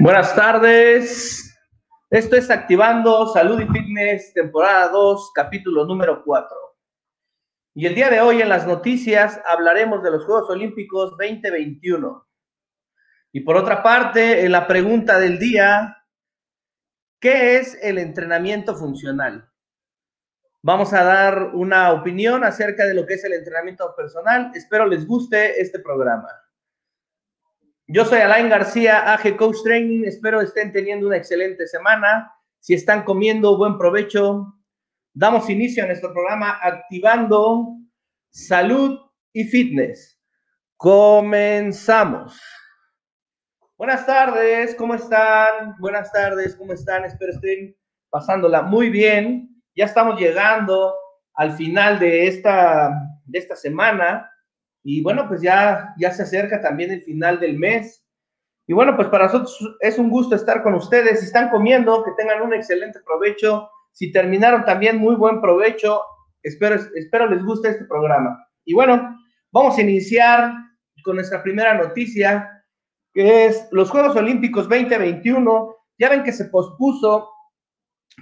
Buenas 0.00 0.34
tardes. 0.34 1.56
Esto 2.10 2.36
es 2.36 2.50
Activando 2.50 3.28
Salud 3.28 3.60
y 3.60 3.66
Fitness, 3.66 4.32
temporada 4.34 4.88
2, 4.88 5.32
capítulo 5.34 5.84
número 5.84 6.22
4. 6.24 6.56
Y 7.74 7.86
el 7.86 7.94
día 7.94 8.10
de 8.10 8.20
hoy 8.20 8.42
en 8.42 8.48
las 8.48 8.66
noticias 8.66 9.40
hablaremos 9.46 10.02
de 10.02 10.10
los 10.10 10.24
Juegos 10.24 10.50
Olímpicos 10.50 11.10
2021. 11.10 12.26
Y 13.32 13.40
por 13.40 13.56
otra 13.56 13.82
parte, 13.82 14.44
en 14.44 14.52
la 14.52 14.66
pregunta 14.66 15.18
del 15.18 15.38
día, 15.38 15.96
¿qué 17.20 17.56
es 17.56 17.78
el 17.82 17.98
entrenamiento 17.98 18.74
funcional? 18.74 19.48
Vamos 20.62 20.92
a 20.92 21.04
dar 21.04 21.50
una 21.54 21.92
opinión 21.92 22.42
acerca 22.42 22.84
de 22.86 22.94
lo 22.94 23.06
que 23.06 23.14
es 23.14 23.24
el 23.24 23.34
entrenamiento 23.34 23.94
personal. 23.96 24.50
Espero 24.54 24.86
les 24.86 25.06
guste 25.06 25.60
este 25.60 25.78
programa. 25.78 26.43
Yo 27.86 28.06
soy 28.06 28.20
Alain 28.20 28.48
García, 28.48 29.12
AG 29.12 29.36
Coach 29.36 29.58
Training. 29.62 30.04
Espero 30.04 30.40
estén 30.40 30.72
teniendo 30.72 31.06
una 31.06 31.18
excelente 31.18 31.66
semana. 31.66 32.32
Si 32.58 32.72
están 32.72 33.04
comiendo, 33.04 33.58
buen 33.58 33.76
provecho. 33.76 34.54
Damos 35.12 35.50
inicio 35.50 35.84
a 35.84 35.86
nuestro 35.88 36.10
programa 36.14 36.58
activando 36.62 37.76
salud 38.30 38.98
y 39.34 39.44
fitness. 39.44 40.18
Comenzamos. 40.78 42.40
Buenas 43.76 44.06
tardes, 44.06 44.74
¿cómo 44.76 44.94
están? 44.94 45.76
Buenas 45.78 46.10
tardes, 46.10 46.56
¿cómo 46.56 46.72
están? 46.72 47.04
Espero 47.04 47.32
estén 47.32 47.76
pasándola 48.08 48.62
muy 48.62 48.88
bien. 48.88 49.62
Ya 49.76 49.84
estamos 49.84 50.18
llegando 50.18 50.94
al 51.34 51.52
final 51.52 51.98
de 51.98 52.28
esta, 52.28 52.90
de 53.26 53.38
esta 53.38 53.56
semana. 53.56 54.30
Y 54.84 55.02
bueno, 55.02 55.26
pues 55.26 55.40
ya, 55.40 55.94
ya 55.98 56.12
se 56.12 56.22
acerca 56.22 56.60
también 56.60 56.92
el 56.92 57.02
final 57.02 57.40
del 57.40 57.58
mes. 57.58 58.04
Y 58.66 58.74
bueno, 58.74 58.94
pues 58.96 59.08
para 59.08 59.24
nosotros 59.24 59.76
es 59.80 59.98
un 59.98 60.10
gusto 60.10 60.36
estar 60.36 60.62
con 60.62 60.74
ustedes. 60.74 61.20
Si 61.20 61.26
están 61.26 61.48
comiendo, 61.48 62.04
que 62.04 62.12
tengan 62.18 62.42
un 62.42 62.52
excelente 62.52 63.00
provecho. 63.00 63.68
Si 63.92 64.12
terminaron 64.12 64.64
también, 64.64 64.98
muy 64.98 65.16
buen 65.16 65.40
provecho. 65.40 66.02
Espero, 66.42 66.76
espero 66.94 67.26
les 67.28 67.42
guste 67.42 67.70
este 67.70 67.86
programa. 67.86 68.46
Y 68.66 68.74
bueno, 68.74 69.18
vamos 69.50 69.78
a 69.78 69.82
iniciar 69.82 70.52
con 71.02 71.16
nuestra 71.16 71.42
primera 71.42 71.74
noticia, 71.74 72.62
que 73.14 73.46
es 73.46 73.66
los 73.70 73.90
Juegos 73.90 74.14
Olímpicos 74.16 74.68
2021. 74.68 75.76
Ya 75.98 76.10
ven 76.10 76.24
que 76.24 76.32
se 76.32 76.44
pospuso 76.46 77.30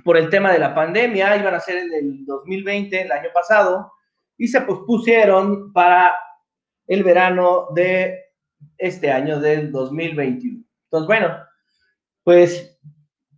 por 0.04 0.16
el 0.16 0.30
tema 0.30 0.52
de 0.52 0.60
la 0.60 0.74
pandemia, 0.74 1.36
iban 1.36 1.54
a 1.54 1.60
ser 1.60 1.78
en 1.78 1.92
el 1.92 2.24
2020, 2.24 3.02
el 3.02 3.12
año 3.12 3.28
pasado, 3.34 3.92
y 4.36 4.46
se 4.46 4.60
pospusieron 4.60 5.72
para 5.72 6.12
el 6.86 7.04
verano 7.04 7.68
de 7.74 8.18
este 8.78 9.10
año 9.10 9.40
del 9.40 9.72
2021. 9.72 10.64
Entonces, 10.84 11.06
bueno, 11.06 11.36
pues 12.24 12.78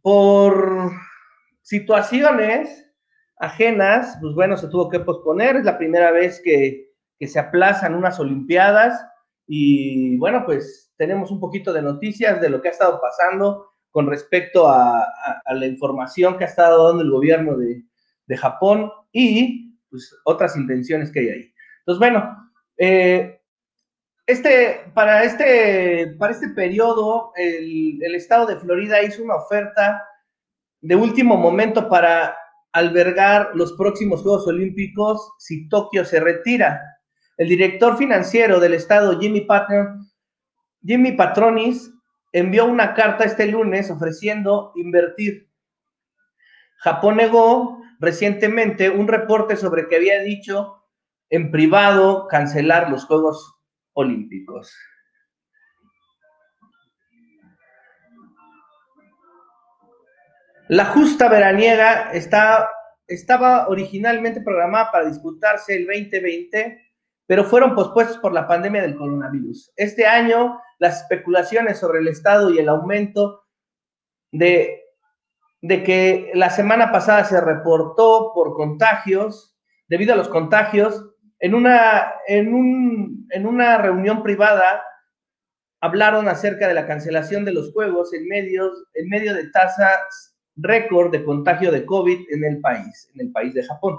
por 0.03 0.93
situaciones 1.63 2.85
ajenas, 3.39 4.19
pues 4.21 4.35
bueno, 4.35 4.57
se 4.57 4.69
tuvo 4.69 4.89
que 4.89 5.01
posponer. 5.01 5.57
Es 5.57 5.65
la 5.65 5.79
primera 5.79 6.11
vez 6.11 6.41
que, 6.43 6.83
se 7.21 7.39
aplazan 7.39 7.95
unas 7.95 8.21
Olimpiadas 8.21 9.03
y 9.47 10.19
bueno, 10.19 10.45
pues 10.45 10.93
tenemos 10.99 11.31
un 11.31 11.41
poquito 11.41 11.73
de 11.73 11.81
noticias 11.81 12.39
de 12.39 12.51
lo 12.51 12.61
que 12.61 12.69
ha 12.69 12.73
estado 12.73 13.01
pasando 13.01 13.71
con 13.91 14.07
respecto 14.09 14.69
a, 14.69 15.09
la 15.47 15.67
información 15.67 16.37
que 16.37 16.45
ha 16.45 16.49
estado 16.49 16.89
dando 16.89 17.03
el 17.03 17.11
gobierno 17.11 17.57
de, 17.57 17.83
de 18.27 18.37
Japón 18.37 18.91
y 19.11 19.75
pues 19.89 20.15
otras 20.27 20.55
intenciones 20.59 21.11
que 21.11 21.21
hay 21.21 21.29
ahí. 21.31 21.55
Entonces, 21.79 21.99
bueno, 21.99 22.44
eh, 22.77 23.41
este, 24.27 24.91
para, 24.95 25.23
este, 25.25 26.15
para 26.19 26.33
este 26.33 26.49
periodo, 26.51 27.33
el, 27.37 28.15
estado 28.15 28.47
de 28.47 28.57
Florida 28.57 29.03
hizo 29.03 29.23
una 29.23 29.37
oferta 29.37 30.03
de 30.81 30.97
último 30.97 31.37
momento 31.37 31.89
para 31.89 32.37
albergar 32.73 33.51
los 33.55 33.75
próximos 33.75 34.23
Juegos 34.23 34.47
Olímpicos 34.47 35.33
si 35.39 35.69
Tokio 35.69 36.05
se 36.05 36.21
retira. 36.21 36.81
El 37.37 37.49
director 37.49 37.99
financiero 37.99 38.61
del 38.61 38.75
estado, 38.75 39.19
Jimmy, 39.21 39.43
Patton, 39.43 40.09
Jimmy 40.83 41.13
Patronis, 41.13 41.93
envió 42.33 42.65
una 42.65 42.95
carta 42.95 43.25
este 43.25 43.47
lunes 43.47 43.91
ofreciendo 43.91 44.73
invertir. 44.77 45.49
Japón 46.79 47.17
negó 47.17 47.79
recientemente 48.01 48.91
un 48.91 49.07
reporte 49.07 49.57
sobre 49.57 49.89
que 49.89 49.97
había 49.97 50.21
dicho 50.21 50.84
en 51.31 51.51
privado 51.51 52.27
cancelar 52.29 52.91
los 52.91 53.07
Juegos 53.07 53.55
Olímpicos. 53.95 54.75
La 60.69 60.87
justa 60.87 61.29
veraniega 61.29 62.11
está, 62.13 62.71
estaba 63.07 63.69
originalmente 63.69 64.41
programada 64.41 64.91
para 64.91 65.05
disputarse 65.07 65.77
el 65.77 65.87
2020, 65.87 66.81
pero 67.27 67.45
fueron 67.45 67.75
pospuestos 67.75 68.17
por 68.19 68.33
la 68.33 68.49
pandemia 68.49 68.81
del 68.83 68.97
coronavirus. 68.97 69.73
Este 69.77 70.07
año, 70.07 70.59
las 70.79 71.03
especulaciones 71.03 71.79
sobre 71.79 71.99
el 71.99 72.09
estado 72.09 72.51
y 72.51 72.59
el 72.59 72.71
aumento 72.71 73.45
de, 74.33 74.85
de 75.61 75.83
que 75.83 76.31
la 76.35 76.49
semana 76.49 76.91
pasada 76.91 77.25
se 77.25 77.41
reportó 77.41 78.33
por 78.35 78.55
contagios, 78.55 79.59
debido 79.87 80.15
a 80.15 80.17
los 80.17 80.29
contagios, 80.29 81.14
en 81.45 81.55
una, 81.55 82.15
en, 82.27 82.55
un, 82.55 83.29
en 83.29 83.45
una 83.45 83.77
reunión 83.77 84.23
privada 84.23 84.83
hablaron 85.83 86.27
acerca 86.27 86.67
de 86.67 86.73
la 86.73 86.87
cancelación 86.87 87.45
de 87.45 87.53
los 87.53 87.71
juegos 87.75 88.15
en, 88.15 88.27
medios, 88.27 88.73
en 88.95 89.11
medio 89.11 89.35
de 89.35 89.51
tasas 89.51 90.35
récord 90.57 91.13
de 91.13 91.23
contagio 91.23 91.71
de 91.71 91.85
COVID 91.85 92.19
en 92.31 92.45
el 92.45 92.63
país, 92.63 93.11
en 93.13 93.27
el 93.27 93.33
país 93.33 93.53
de 93.53 93.63
Japón. 93.63 93.99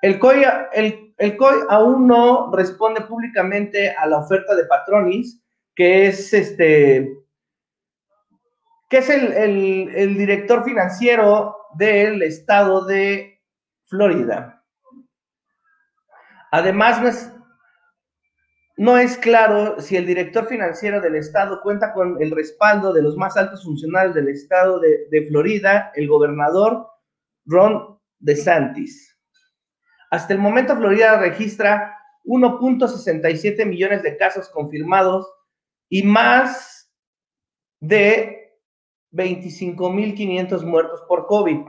El 0.00 0.18
COI, 0.18 0.44
el, 0.72 1.14
el 1.18 1.36
COI 1.36 1.56
aún 1.68 2.06
no 2.06 2.50
responde 2.50 3.02
públicamente 3.02 3.90
a 3.90 4.06
la 4.06 4.20
oferta 4.20 4.54
de 4.54 4.64
Patronis, 4.64 5.42
que 5.76 6.06
es 6.06 6.32
este 6.32 7.18
que 8.88 8.96
es 8.96 9.10
el, 9.10 9.30
el, 9.34 9.94
el 9.94 10.16
director 10.16 10.64
financiero 10.64 11.54
del 11.74 12.22
estado 12.22 12.86
de 12.86 13.42
Florida. 13.84 14.61
Además, 16.52 17.32
no 18.76 18.98
es, 18.98 19.16
claro 19.16 19.80
si 19.80 19.96
el 19.96 20.06
director 20.06 20.46
financiero 20.46 21.00
del 21.00 21.16
Estado 21.16 21.62
cuenta 21.62 21.94
con 21.94 22.22
el 22.22 22.30
respaldo 22.30 22.92
de 22.92 23.00
los 23.00 23.16
más 23.16 23.38
altos 23.38 23.64
funcionarios 23.64 24.14
del 24.14 24.28
Estado 24.28 24.78
de, 24.78 25.06
de 25.10 25.26
Florida, 25.28 25.90
el 25.94 26.06
gobernador 26.08 26.86
Ron 27.46 27.98
DeSantis. 28.18 29.18
Hasta 30.10 30.34
el 30.34 30.40
momento, 30.40 30.76
Florida 30.76 31.18
registra 31.18 31.96
1.67 32.24 33.64
millones 33.64 34.02
de 34.02 34.18
casos 34.18 34.50
confirmados 34.50 35.26
y 35.88 36.02
más 36.02 36.92
de 37.80 38.58
25.500 39.12 40.64
muertos 40.64 41.02
por 41.08 41.26
COVID, 41.26 41.60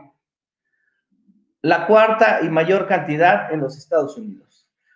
la 1.61 1.88
cuarta 1.88 2.41
y 2.43 2.49
mayor 2.49 2.85
cantidad 2.85 3.49
en 3.53 3.61
los 3.61 3.77
Estados 3.77 4.17
Unidos. 4.17 4.53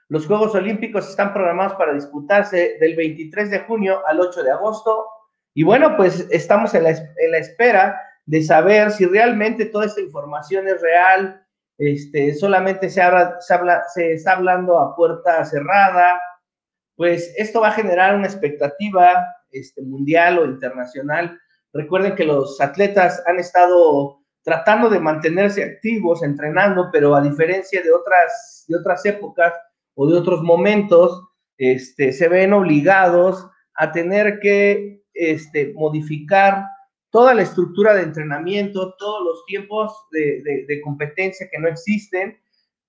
Los 0.09 0.25
Juegos 0.25 0.56
Olímpicos 0.56 1.09
están 1.09 1.34
programados 1.34 1.73
para 1.73 1.94
disputarse 1.94 2.78
del 2.79 2.95
23 2.95 3.50
de 3.50 3.59
junio 3.59 4.01
al 4.07 4.22
8 4.22 4.41
de 4.41 4.51
agosto. 4.51 5.06
Y 5.53 5.63
bueno, 5.63 5.97
pues 5.97 6.28
estamos 6.31 6.73
en 6.75 6.84
la, 6.84 7.38
espera 7.38 8.01
de 8.25 8.41
saber 8.41 8.91
si 8.91 9.06
realmente 9.06 9.66
toda 9.66 9.85
esta 9.85 10.00
información 10.00 10.68
es 10.68 10.81
real, 10.81 11.45
este, 11.78 12.34
solamente 12.35 12.90
se, 12.90 13.01
habla, 13.01 13.35
se, 13.40 13.53
habla, 13.53 13.84
se 13.94 14.13
está 14.13 14.34
hablando 14.34 14.79
a 14.79 14.95
puerta 14.95 15.44
cerrada, 15.44 16.22
pues 16.95 17.33
esto 17.38 17.62
va 17.62 17.69
a 17.69 17.74
generar 17.74 18.15
una 18.15 18.27
expectativa 18.27 19.25
este, 19.51 19.81
mundial 19.81 20.39
o 20.39 20.45
internacional. 20.45 21.38
Recuerden 21.74 22.15
que 22.15 22.25
los 22.25 22.60
atletas 22.62 23.21
han 23.27 23.39
estado 23.39 24.19
tratando 24.42 24.89
de 24.89 25.00
mantenerse 25.00 25.63
activos, 25.63 26.24
entrenando, 26.24 26.89
pero 26.92 27.13
a 27.13 27.21
diferencia 27.21 27.81
de 27.81 27.92
otras, 27.92 28.63
de 28.68 28.77
otras 28.77 29.06
épocas, 29.06 29.53
o 29.99 30.07
de 30.07 30.15
otros 30.15 30.44
momentos, 30.44 31.23
este, 31.57 32.13
se 32.13 32.29
ven 32.29 32.53
obligados 32.53 33.47
a 33.75 33.91
tener 33.91 34.39
que 34.39 35.01
este, 35.13 35.73
modificar 35.73 36.65
toda 37.09 37.33
la 37.33 37.41
estructura 37.41 37.95
de 37.95 38.03
entrenamiento, 38.03 38.94
todos 38.99 39.25
los 39.25 39.45
tiempos 39.47 39.91
de, 40.11 40.81
competencia 40.83 41.49
que 41.51 41.57
no 41.57 41.67
existen, 41.67 42.38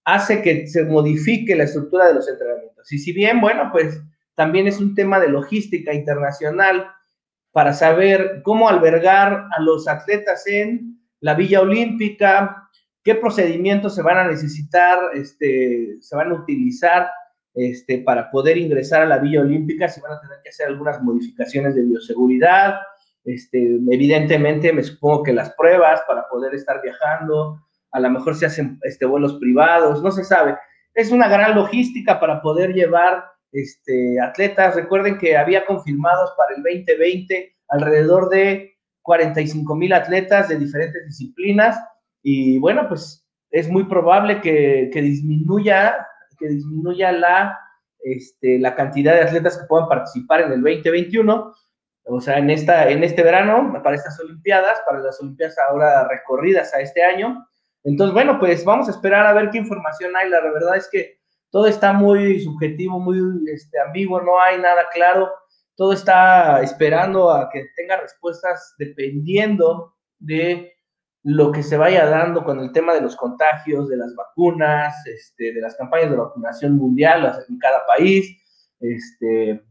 hace 0.05 0.43
que 0.43 0.67
se 0.67 0.85
modifique 0.85 1.57
la 1.57 1.65
estructura 1.65 2.09
de 2.09 2.15
los 2.15 2.29
entrenamientos. 2.29 2.93
Y 2.93 2.99
si 2.99 3.13
bien, 3.13 3.41
bueno, 3.41 3.71
pues 3.73 4.03
también 4.35 4.67
es 4.67 4.79
un 4.79 4.95
tema 4.95 5.19
de 5.19 5.31
logística 5.31 5.95
internacional 5.95 6.91
para 7.53 7.73
saber 7.73 8.43
cómo 8.45 8.69
albergar 8.69 9.47
a 9.57 9.63
los 9.63 9.89
atletas 9.89 10.47
en 10.47 11.01
la 11.21 11.33
Villa 11.33 11.63
Olímpica, 11.63 12.69
qué 13.09 13.15
procedimientos 13.15 13.95
se 13.95 14.03
van 14.03 14.19
a 14.19 14.29
necesitar, 14.29 14.99
este, 15.15 15.97
se 15.99 16.15
van 16.15 16.31
a 16.31 16.35
utilizar 16.35 17.09
este, 17.55 18.03
para 18.03 18.31
poder 18.31 18.59
ingresar 18.59 19.01
a 19.01 19.07
la 19.07 19.17
Villa 19.17 19.41
Olímpica, 19.41 19.89
se 19.89 20.03
van 20.03 20.13
a 20.13 20.21
tener 20.21 20.37
que 20.43 20.51
hacer 20.51 20.67
algunas 20.67 21.03
modificaciones 21.03 21.75
de 21.75 21.85
bioseguridad, 21.85 22.81
este, 23.25 23.79
evidentemente 23.91 24.75
me 24.75 24.83
supongo 24.83 25.23
que 25.23 25.33
las 25.33 25.55
pruebas 25.55 26.03
para 26.07 26.29
poder 26.29 26.55
estar 26.55 26.83
viajando, 26.83 27.59
a 27.93 28.01
lo 28.01 28.11
mejor 28.11 28.35
se 28.37 28.45
hacen 28.45 28.79
este, 28.83 29.07
vuelos 29.07 29.39
privados, 29.41 30.03
no 30.03 30.11
se 30.11 30.23
sabe. 30.23 30.59
Es 30.93 31.11
una 31.11 31.29
gran 31.29 31.55
logística 31.55 32.21
para 32.21 32.43
poder 32.43 32.75
llevar 32.75 33.25
este, 33.53 34.21
atletas. 34.21 34.77
Recuerden 34.77 35.17
que 35.17 35.35
había 35.35 35.65
confirmados 35.65 36.31
para 36.37 36.55
el 36.55 36.63
2020 36.63 37.57
alrededor 37.69 38.29
de 38.29 38.77
45 39.01 39.75
mil 39.77 39.95
atletas 39.95 40.51
de 40.51 40.59
diferentes 40.59 41.07
disciplinas 41.07 41.79
y 42.23 42.59
bueno, 42.59 42.89
pues 42.89 43.27
es 43.51 43.69
muy 43.69 43.85
probable 43.85 44.41
que, 44.41 44.91
que 44.93 45.03
disminuya, 45.03 46.07
que 46.39 46.49
disminuya 46.49 47.13
la, 47.13 47.59
este, 48.01 48.59
la 48.59 48.75
cantidad 48.75 49.15
de 49.15 49.23
atletas 49.23 49.59
que 49.59 49.67
puedan 49.67 49.89
participar 49.89 50.43
en 50.43 50.53
el 50.53 50.63
2021 50.63 51.55
o 52.11 52.21
sea, 52.21 52.39
en, 52.39 52.49
esta, 52.49 52.89
en 52.89 53.05
este 53.05 53.23
verano, 53.23 53.81
para 53.83 53.97
estas 53.97 54.19
Olimpiadas, 54.21 54.81
para 54.87 55.01
las 55.01 55.21
Olimpiadas 55.21 55.57
ahora 55.69 56.09
recorridas 56.09 56.73
a 56.73 56.81
este 56.81 57.05
año. 57.05 57.47
Entonces, 57.85 58.15
bueno, 58.15 58.39
pues 58.39 58.65
vamos 58.65 58.89
a 58.89 58.93
esperar 58.93 59.27
a 59.27 59.35
ver 59.35 59.51
qué 59.51 59.59
información 59.59 60.17
hay. 60.17 60.31
La 60.31 60.41
verdad 60.41 60.77
es 60.77 60.89
que 60.91 61.19
todo 61.51 61.67
está 61.67 61.93
muy 61.93 62.41
subjetivo, 62.41 62.99
muy 62.99 63.21
este, 63.53 63.79
ambiguo, 63.79 64.23
no 64.23 64.41
hay 64.41 64.59
nada 64.59 64.87
claro. 64.93 65.31
Todo 65.77 65.93
está 65.93 66.63
esperando 66.63 67.31
a 67.31 67.51
que 67.51 67.67
tenga 67.77 68.01
respuestas 68.01 68.75
dependiendo 68.79 69.95
de 70.19 70.73
lo 71.23 71.53
que 71.53 71.63
se 71.63 71.77
vaya 71.77 72.07
dando 72.07 72.45
con 72.45 72.61
el 72.61 72.73
tema 72.73 72.95
de 72.95 73.01
los 73.01 73.17
contagios, 73.17 73.89
de 73.89 73.97
las 73.97 74.15
vacunas, 74.15 74.95
este, 75.07 75.53
de 75.53 75.61
las 75.61 75.75
campañas 75.77 76.11
de 76.11 76.17
vacunación 76.17 76.77
mundial 76.77 77.45
en 77.49 77.59
cada 77.59 77.85
país, 77.87 78.41
este, 78.81 79.63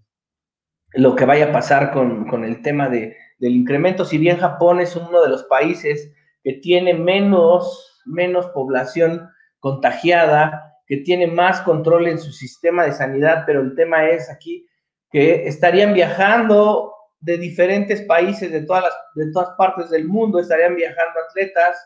lo 0.94 1.16
que 1.16 1.26
vaya 1.26 1.50
a 1.50 1.52
pasar 1.52 1.92
con, 1.92 2.44
el 2.44 2.62
tema 2.62 2.90
de, 2.90 3.16
del 3.40 3.56
incremento. 3.56 4.06
Si 4.06 4.18
bien 4.18 4.38
Japón 4.38 4.80
es 4.80 4.96
uno 4.96 5.22
de 5.22 5.30
los 5.30 5.44
países 5.46 6.14
que 6.44 6.54
tiene 6.54 6.94
menos, 6.94 8.02
menos 8.06 8.48
población 8.48 9.30
contagiada, 9.60 10.76
que 10.86 10.98
tiene 10.98 11.28
más 11.28 11.62
control 11.62 12.08
en 12.08 12.20
su 12.20 12.32
sistema 12.32 12.86
de 12.86 12.94
sanidad, 12.94 13.44
pero 13.46 13.62
el 13.62 13.76
tema 13.76 14.08
es 14.10 14.30
aquí 14.30 14.68
que 15.10 15.48
estarían 15.48 15.94
viajando 15.94 16.94
de 17.19 17.38
diferentes 17.38 18.02
países, 18.04 18.52
de 18.52 18.62
todas, 18.62 18.84
las, 18.84 18.94
de 19.16 19.31
todas 19.31 19.50
partes 19.58 19.90
del 19.90 20.08
mundo, 20.08 20.40
estarían 20.40 20.75
viajando 20.75 21.19
atletas 21.28 21.78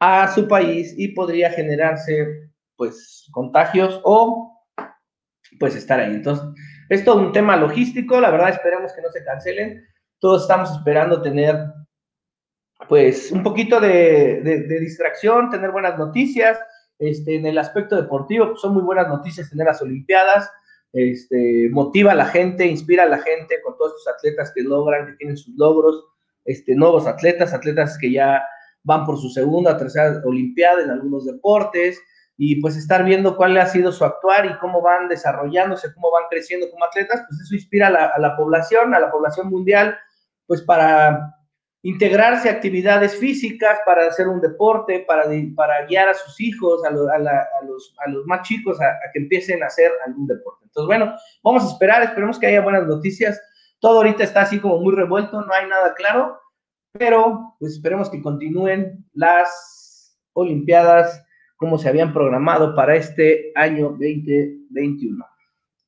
a 0.00 0.28
su 0.32 0.46
país 0.46 0.94
y 0.96 1.08
podría 1.08 1.50
generarse 1.50 2.50
pues 2.76 3.28
contagios 3.32 4.00
o 4.04 4.66
pues 5.58 5.76
estar 5.76 6.00
ahí. 6.00 6.12
Entonces, 6.12 6.44
es 6.88 7.04
todo 7.04 7.20
un 7.20 7.32
tema 7.32 7.56
logístico, 7.56 8.20
la 8.20 8.30
verdad 8.30 8.50
esperemos 8.50 8.92
que 8.92 9.02
no 9.02 9.10
se 9.10 9.24
cancelen. 9.24 9.84
Todos 10.18 10.42
estamos 10.42 10.70
esperando 10.72 11.22
tener 11.22 11.56
pues 12.88 13.32
un 13.32 13.42
poquito 13.42 13.80
de, 13.80 14.66
distracción, 14.80 15.50
tener 15.50 15.70
buenas 15.70 15.98
noticias. 15.98 16.58
Este, 16.98 17.36
en 17.36 17.46
el 17.46 17.58
aspecto 17.58 17.96
deportivo, 17.96 18.48
pues, 18.50 18.60
son 18.60 18.74
muy 18.74 18.82
buenas 18.82 19.08
noticias 19.08 19.50
tener 19.50 19.66
las 19.66 19.82
Olimpiadas, 19.82 20.50
este, 20.94 21.68
motiva 21.72 22.12
a 22.12 22.14
la 22.14 22.26
gente, 22.26 22.66
inspira 22.66 23.02
a 23.02 23.08
la 23.08 23.18
gente 23.18 23.60
con 23.62 23.76
todos 23.76 23.94
estos 23.98 24.14
atletas 24.14 24.52
que 24.54 24.62
logran, 24.62 25.06
que 25.06 25.12
tienen 25.14 25.36
sus 25.36 25.54
logros, 25.56 26.04
este, 26.44 26.74
nuevos 26.76 27.06
atletas, 27.06 27.52
atletas 27.52 27.98
que 28.00 28.12
ya 28.12 28.42
van 28.84 29.04
por 29.04 29.18
su 29.18 29.28
segunda, 29.28 29.76
tercera 29.76 30.22
Olimpiada 30.24 30.82
en 30.82 30.90
algunos 30.90 31.26
deportes, 31.26 32.00
y 32.36 32.60
pues 32.60 32.76
estar 32.76 33.04
viendo 33.04 33.36
cuál 33.36 33.56
ha 33.58 33.66
sido 33.66 33.90
su 33.90 34.04
actuar 34.04 34.46
y 34.46 34.58
cómo 34.58 34.82
van 34.82 35.08
desarrollándose, 35.08 35.92
cómo 35.94 36.10
van 36.12 36.24
creciendo 36.30 36.70
como 36.70 36.84
atletas, 36.84 37.22
pues 37.28 37.40
eso 37.40 37.54
inspira 37.54 37.88
a 37.88 38.18
la, 38.18 38.36
población, 38.36 38.94
a 38.94 39.00
la 39.00 39.10
población 39.10 39.48
mundial, 39.48 39.96
pues 40.46 40.62
para 40.62 41.34
integrarse 41.84 42.48
a 42.48 42.52
actividades 42.52 43.14
físicas, 43.16 43.78
para 43.84 44.06
hacer 44.06 44.26
un 44.26 44.40
deporte, 44.40 45.04
para, 45.06 45.24
para 45.54 45.84
guiar 45.86 46.08
a 46.08 46.14
sus 46.14 46.40
hijos, 46.40 46.82
a, 46.84 46.90
los, 46.90 47.08
a 47.10 48.08
los, 48.08 48.26
más 48.26 48.40
chicos, 48.42 48.80
a, 48.80 48.98
que 49.12 49.20
empiecen 49.20 49.62
a 49.62 49.66
hacer 49.66 49.92
algún 50.06 50.26
deporte. 50.26 50.64
Entonces, 50.64 50.86
bueno, 50.86 51.14
vamos 51.42 51.62
a 51.62 51.68
esperar, 51.68 52.02
esperemos 52.02 52.38
que 52.38 52.46
haya 52.46 52.62
buenas 52.62 52.86
noticias. 52.86 53.38
Todo 53.80 53.98
ahorita 53.98 54.24
está 54.24 54.40
así 54.40 54.58
como 54.60 54.78
muy 54.78 54.94
revuelto, 54.94 55.42
no 55.42 55.52
hay 55.52 55.68
nada 55.68 55.92
claro, 55.94 56.40
pero 56.92 57.54
pues 57.60 57.74
esperemos 57.74 58.08
que 58.08 58.22
continúen 58.22 59.04
las 59.12 60.18
Olimpiadas 60.32 61.22
como 61.56 61.78
se 61.78 61.88
habían 61.88 62.12
programado 62.12 62.74
para 62.74 62.96
este 62.96 63.52
año 63.54 63.90
2021. 63.90 65.24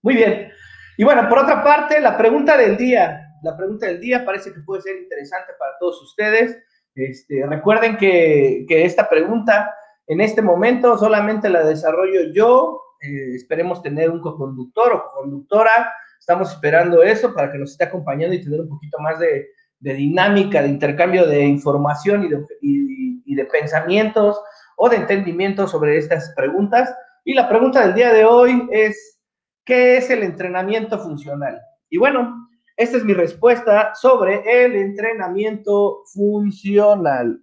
Muy 0.03 0.15
bien. 0.15 0.53
Y 0.99 1.05
bueno, 1.05 1.29
por 1.29 1.39
otra 1.39 1.65
parte, 1.65 2.01
la 2.01 2.17
pregunta 2.17 2.57
del 2.57 2.77
día. 2.77 3.26
La 3.43 3.57
pregunta 3.57 3.87
del 3.87 4.01
día 4.01 4.25
parece 4.25 4.53
que 4.53 4.61
puede 4.61 4.83
ser 4.83 4.97
interesante 4.97 5.53
para 5.59 5.73
todos 5.79 6.03
ustedes. 6.03 6.59
Este, 6.95 7.45
recuerden 7.47 7.97
que, 7.97 8.67
esta 8.69 9.09
pregunta 9.09 9.75
en 10.07 10.21
este 10.21 10.41
momento 10.41 10.97
solamente 10.97 11.49
la 11.49 11.65
desarrollo 11.65 12.33
yo. 12.33 12.81
Eh, 13.01 13.35
esperemos 13.35 13.83
tener 13.83 14.11
un 14.11 14.21
co-conductor 14.21 14.93
o 14.93 15.03
co-conductora. 15.03 15.93
Estamos 16.19 16.51
esperando 16.51 17.03
eso 17.03 17.35
para 17.35 17.53
que 17.53 17.59
nos 17.59 17.73
esté 17.73 17.85
acompañando 17.85 18.35
y 18.35 18.43
tener 18.43 18.61
un 18.61 18.69
poquito 18.69 18.99
más 19.01 19.19
de, 19.19 19.49
dinámica, 19.79 20.63
de 20.63 20.69
intercambio 20.69 21.27
de 21.27 21.45
información 21.45 22.25
y 22.25 22.29
de, 22.29 22.45
y 22.61 23.35
de 23.35 23.45
pensamientos 23.45 24.41
o 24.77 24.89
de 24.89 24.97
entendimiento 24.97 25.67
sobre 25.67 25.99
estas 25.99 26.33
preguntas. 26.35 26.95
Y 27.25 27.35
la 27.35 27.49
pregunta 27.49 27.85
del 27.85 27.95
día 27.95 28.13
de 28.13 28.25
hoy 28.25 28.69
es, 28.71 29.21
¿qué 29.65 29.97
es 29.97 30.11
el 30.11 30.23
entrenamiento 30.23 30.99
funcional? 30.99 31.61
Y 31.91 31.99
bueno, 31.99 32.49
esta 32.77 32.99
es 32.99 33.05
mi 33.05 33.15
respuesta 33.15 33.95
sobre 33.95 34.65
el 34.65 34.77
entrenamiento 34.77 36.03
funcional. 36.13 37.43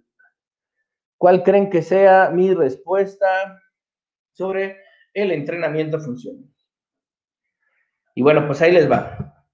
¿Cuál 1.18 1.42
creen 1.42 1.70
que 1.70 1.82
sea 1.82 2.30
mi 2.30 2.54
respuesta 2.54 3.26
sobre 4.32 4.78
el 5.12 5.32
entrenamiento 5.32 5.98
funcional? 5.98 6.48
Y 8.14 8.22
bueno, 8.22 8.46
pues 8.46 8.62
ahí 8.62 8.70
les 8.70 8.88
va. 8.88 9.44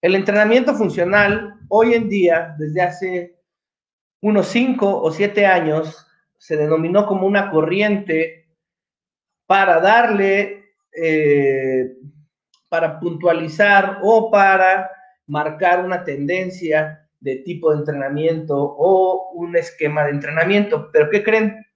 El 0.00 0.14
entrenamiento 0.14 0.74
funcional 0.74 1.54
hoy 1.68 1.94
en 1.94 2.08
día, 2.08 2.54
desde 2.58 2.80
hace 2.80 3.38
unos 4.22 4.46
5 4.48 5.02
o 5.02 5.10
7 5.10 5.44
años, 5.44 6.06
se 6.38 6.56
denominó 6.56 7.06
como 7.06 7.26
una 7.26 7.50
corriente 7.50 8.48
para 9.46 9.80
darle, 9.80 10.64
eh, 10.92 11.96
para 12.68 12.98
puntualizar 12.98 13.98
o 14.02 14.30
para 14.30 14.90
marcar 15.26 15.84
una 15.84 16.04
tendencia 16.04 17.08
de 17.20 17.36
tipo 17.36 17.72
de 17.72 17.78
entrenamiento 17.78 18.56
o 18.56 19.32
un 19.34 19.56
esquema 19.56 20.04
de 20.04 20.10
entrenamiento. 20.10 20.90
Pero 20.92 21.10
¿qué 21.10 21.22
creen? 21.22 21.66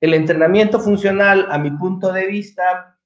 El 0.00 0.14
entrenamiento 0.14 0.80
funcional, 0.80 1.46
a 1.50 1.58
mi 1.58 1.70
punto 1.72 2.12
de 2.12 2.26
vista, 2.26 2.98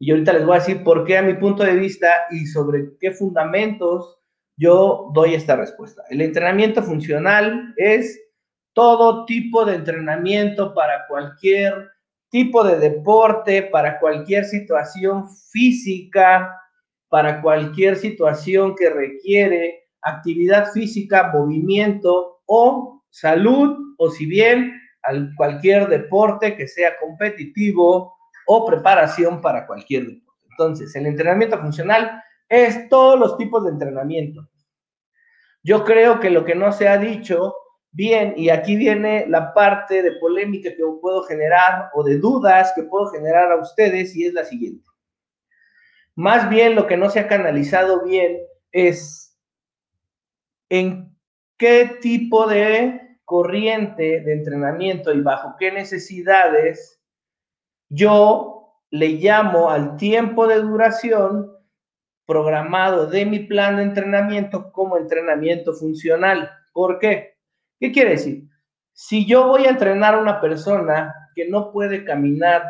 y 0.00 0.10
ahorita 0.10 0.32
les 0.32 0.44
voy 0.44 0.56
a 0.56 0.58
decir 0.58 0.82
por 0.82 1.04
qué 1.04 1.18
a 1.18 1.22
mi 1.22 1.34
punto 1.34 1.62
de 1.62 1.76
vista 1.76 2.26
y 2.30 2.46
sobre 2.46 2.96
qué 2.98 3.12
fundamentos 3.12 4.18
yo 4.56 5.10
doy 5.14 5.34
esta 5.34 5.56
respuesta. 5.56 6.02
El 6.10 6.20
entrenamiento 6.20 6.82
funcional 6.82 7.72
es 7.76 8.20
todo 8.72 9.24
tipo 9.24 9.64
de 9.64 9.76
entrenamiento 9.76 10.74
para 10.74 11.06
cualquier 11.08 11.90
tipo 12.28 12.64
de 12.64 12.78
deporte, 12.78 13.62
para 13.62 14.00
cualquier 14.00 14.44
situación 14.44 15.28
física, 15.52 16.60
para 17.14 17.40
cualquier 17.40 17.94
situación 17.94 18.74
que 18.74 18.90
requiere 18.90 19.84
actividad 20.02 20.72
física, 20.72 21.30
movimiento 21.32 22.40
o 22.46 23.04
salud, 23.08 23.94
o 23.98 24.10
si 24.10 24.26
bien 24.26 24.72
cualquier 25.36 25.86
deporte 25.86 26.56
que 26.56 26.66
sea 26.66 26.98
competitivo 26.98 28.16
o 28.48 28.66
preparación 28.66 29.40
para 29.40 29.64
cualquier 29.64 30.06
deporte. 30.06 30.40
Entonces, 30.50 30.96
el 30.96 31.06
entrenamiento 31.06 31.56
funcional 31.60 32.20
es 32.48 32.88
todos 32.88 33.16
los 33.16 33.38
tipos 33.38 33.62
de 33.62 33.70
entrenamiento. 33.70 34.48
Yo 35.62 35.84
creo 35.84 36.18
que 36.18 36.30
lo 36.30 36.44
que 36.44 36.56
no 36.56 36.72
se 36.72 36.88
ha 36.88 36.98
dicho 36.98 37.54
Bien, 37.96 38.34
y 38.36 38.48
aquí 38.48 38.74
viene 38.74 39.24
la 39.28 39.54
parte 39.54 40.02
de 40.02 40.16
polémica 40.16 40.68
que 40.70 40.82
puedo 41.00 41.22
generar 41.22 41.90
o 41.94 42.02
de 42.02 42.18
dudas 42.18 42.72
que 42.74 42.82
puedo 42.82 43.06
generar 43.06 43.52
a 43.52 43.56
ustedes 43.60 44.16
y 44.16 44.26
es 44.26 44.34
la 44.34 44.44
siguiente. 44.44 44.84
Más 46.16 46.48
bien 46.48 46.74
lo 46.74 46.86
que 46.86 46.96
no 46.96 47.10
se 47.10 47.20
ha 47.20 47.28
canalizado 47.28 48.04
bien 48.04 48.38
es 48.72 49.36
en 50.68 51.16
qué 51.58 51.98
tipo 52.00 52.46
de 52.46 53.18
corriente 53.24 54.20
de 54.20 54.32
entrenamiento 54.32 55.12
y 55.12 55.20
bajo 55.20 55.56
qué 55.58 55.72
necesidades 55.72 57.00
yo 57.88 58.54
le 58.90 59.08
llamo 59.08 59.70
al 59.70 59.96
tiempo 59.96 60.46
de 60.46 60.60
duración 60.60 61.50
programado 62.26 63.06
de 63.06 63.26
mi 63.26 63.40
plan 63.40 63.76
de 63.76 63.82
entrenamiento 63.82 64.72
como 64.72 64.96
entrenamiento 64.96 65.72
funcional. 65.74 66.50
¿Por 66.72 66.98
qué? 66.98 67.36
¿Qué 67.80 67.92
quiere 67.92 68.10
decir? 68.10 68.44
Si 68.92 69.26
yo 69.26 69.48
voy 69.48 69.66
a 69.66 69.70
entrenar 69.70 70.14
a 70.14 70.20
una 70.20 70.40
persona 70.40 71.12
que 71.34 71.48
no 71.48 71.72
puede 71.72 72.04
caminar 72.04 72.64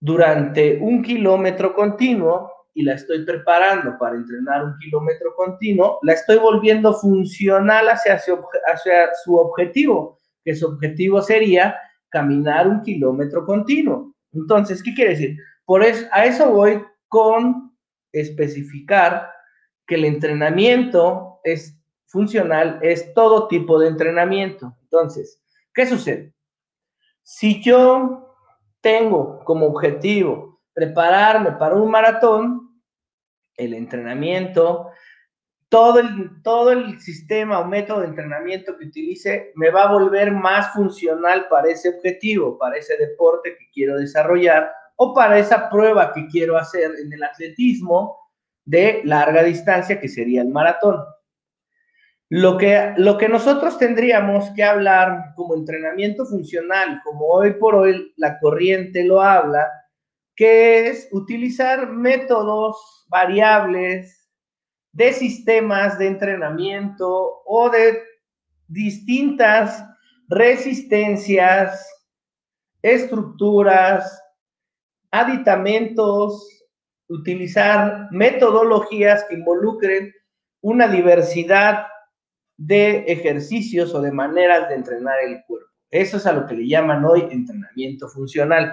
durante 0.00 0.78
un 0.80 1.02
kilómetro 1.02 1.74
continuo 1.74 2.50
y 2.72 2.82
la 2.82 2.94
estoy 2.94 3.24
preparando 3.24 3.98
para 3.98 4.16
entrenar 4.16 4.64
un 4.64 4.78
kilómetro 4.78 5.34
continuo, 5.36 5.98
la 6.02 6.14
estoy 6.14 6.38
volviendo 6.38 6.94
funcional 6.94 7.88
hacia 7.88 8.18
su, 8.18 9.34
objetivo, 9.34 10.18
que 10.44 10.54
su 10.54 10.66
objetivo 10.66 11.20
sería 11.20 11.76
caminar 12.08 12.66
un 12.66 12.82
kilómetro 12.82 13.44
continuo. 13.44 14.14
Entonces, 14.32 14.82
¿qué 14.82 14.94
quiere 14.94 15.10
decir? 15.10 15.36
Por 15.64 15.82
eso, 15.82 16.06
a 16.12 16.24
eso 16.24 16.50
voy 16.50 16.82
con 17.08 17.76
especificar 18.12 19.30
que 19.86 19.96
el 19.96 20.04
entrenamiento 20.04 21.40
es 21.44 21.78
funcional, 22.06 22.78
es 22.82 23.12
todo 23.14 23.48
tipo 23.48 23.78
de 23.78 23.88
entrenamiento. 23.88 24.76
Entonces, 24.82 25.42
¿qué 25.74 25.86
sucede? 25.86 26.32
Si 27.22 27.62
yo 27.62 28.29
tengo 28.80 29.44
como 29.44 29.66
objetivo 29.66 30.60
prepararme 30.72 31.52
para 31.52 31.74
un 31.74 31.90
maratón, 31.90 32.82
el 33.56 33.74
entrenamiento, 33.74 34.90
todo 35.68 36.00
el, 36.00 36.42
todo 36.42 36.72
el 36.72 37.00
sistema 37.00 37.60
o 37.60 37.66
método 37.66 38.00
de 38.00 38.08
entrenamiento 38.08 38.76
que 38.76 38.86
utilice 38.86 39.52
me 39.54 39.70
va 39.70 39.84
a 39.84 39.92
volver 39.92 40.32
más 40.32 40.72
funcional 40.72 41.46
para 41.48 41.68
ese 41.68 41.90
objetivo, 41.90 42.58
para 42.58 42.76
ese 42.76 42.96
deporte 42.96 43.56
que 43.56 43.70
quiero 43.72 43.98
desarrollar 43.98 44.72
o 44.96 45.14
para 45.14 45.38
esa 45.38 45.70
prueba 45.70 46.12
que 46.12 46.26
quiero 46.26 46.56
hacer 46.58 46.90
en 47.02 47.12
el 47.12 47.22
atletismo 47.22 48.18
de 48.64 49.00
larga 49.04 49.42
distancia, 49.42 50.00
que 50.00 50.08
sería 50.08 50.42
el 50.42 50.48
maratón. 50.48 51.04
Lo 52.32 52.56
que, 52.58 52.94
lo 52.96 53.18
que 53.18 53.28
nosotros 53.28 53.76
tendríamos 53.76 54.50
que 54.50 54.62
hablar 54.62 55.32
como 55.34 55.56
entrenamiento 55.56 56.24
funcional, 56.24 57.00
como 57.02 57.26
hoy 57.26 57.54
por 57.54 57.74
hoy 57.74 58.12
la 58.16 58.38
corriente 58.38 59.02
lo 59.02 59.20
habla, 59.20 59.68
que 60.36 60.86
es 60.86 61.08
utilizar 61.10 61.90
métodos 61.90 63.04
variables 63.08 64.30
de 64.92 65.12
sistemas 65.12 65.98
de 65.98 66.06
entrenamiento 66.06 67.42
o 67.44 67.68
de 67.68 68.00
distintas 68.68 69.84
resistencias, 70.28 71.84
estructuras, 72.80 74.22
aditamentos, 75.10 76.64
utilizar 77.08 78.06
metodologías 78.12 79.24
que 79.24 79.34
involucren 79.34 80.14
una 80.60 80.86
diversidad 80.86 81.89
de 82.60 83.04
ejercicios 83.06 83.94
o 83.94 84.02
de 84.02 84.12
maneras 84.12 84.68
de 84.68 84.74
entrenar 84.74 85.16
el 85.26 85.42
cuerpo. 85.46 85.66
Eso 85.90 86.18
es 86.18 86.26
a 86.26 86.32
lo 86.34 86.46
que 86.46 86.54
le 86.54 86.68
llaman 86.68 87.02
hoy 87.06 87.26
entrenamiento 87.30 88.06
funcional. 88.06 88.70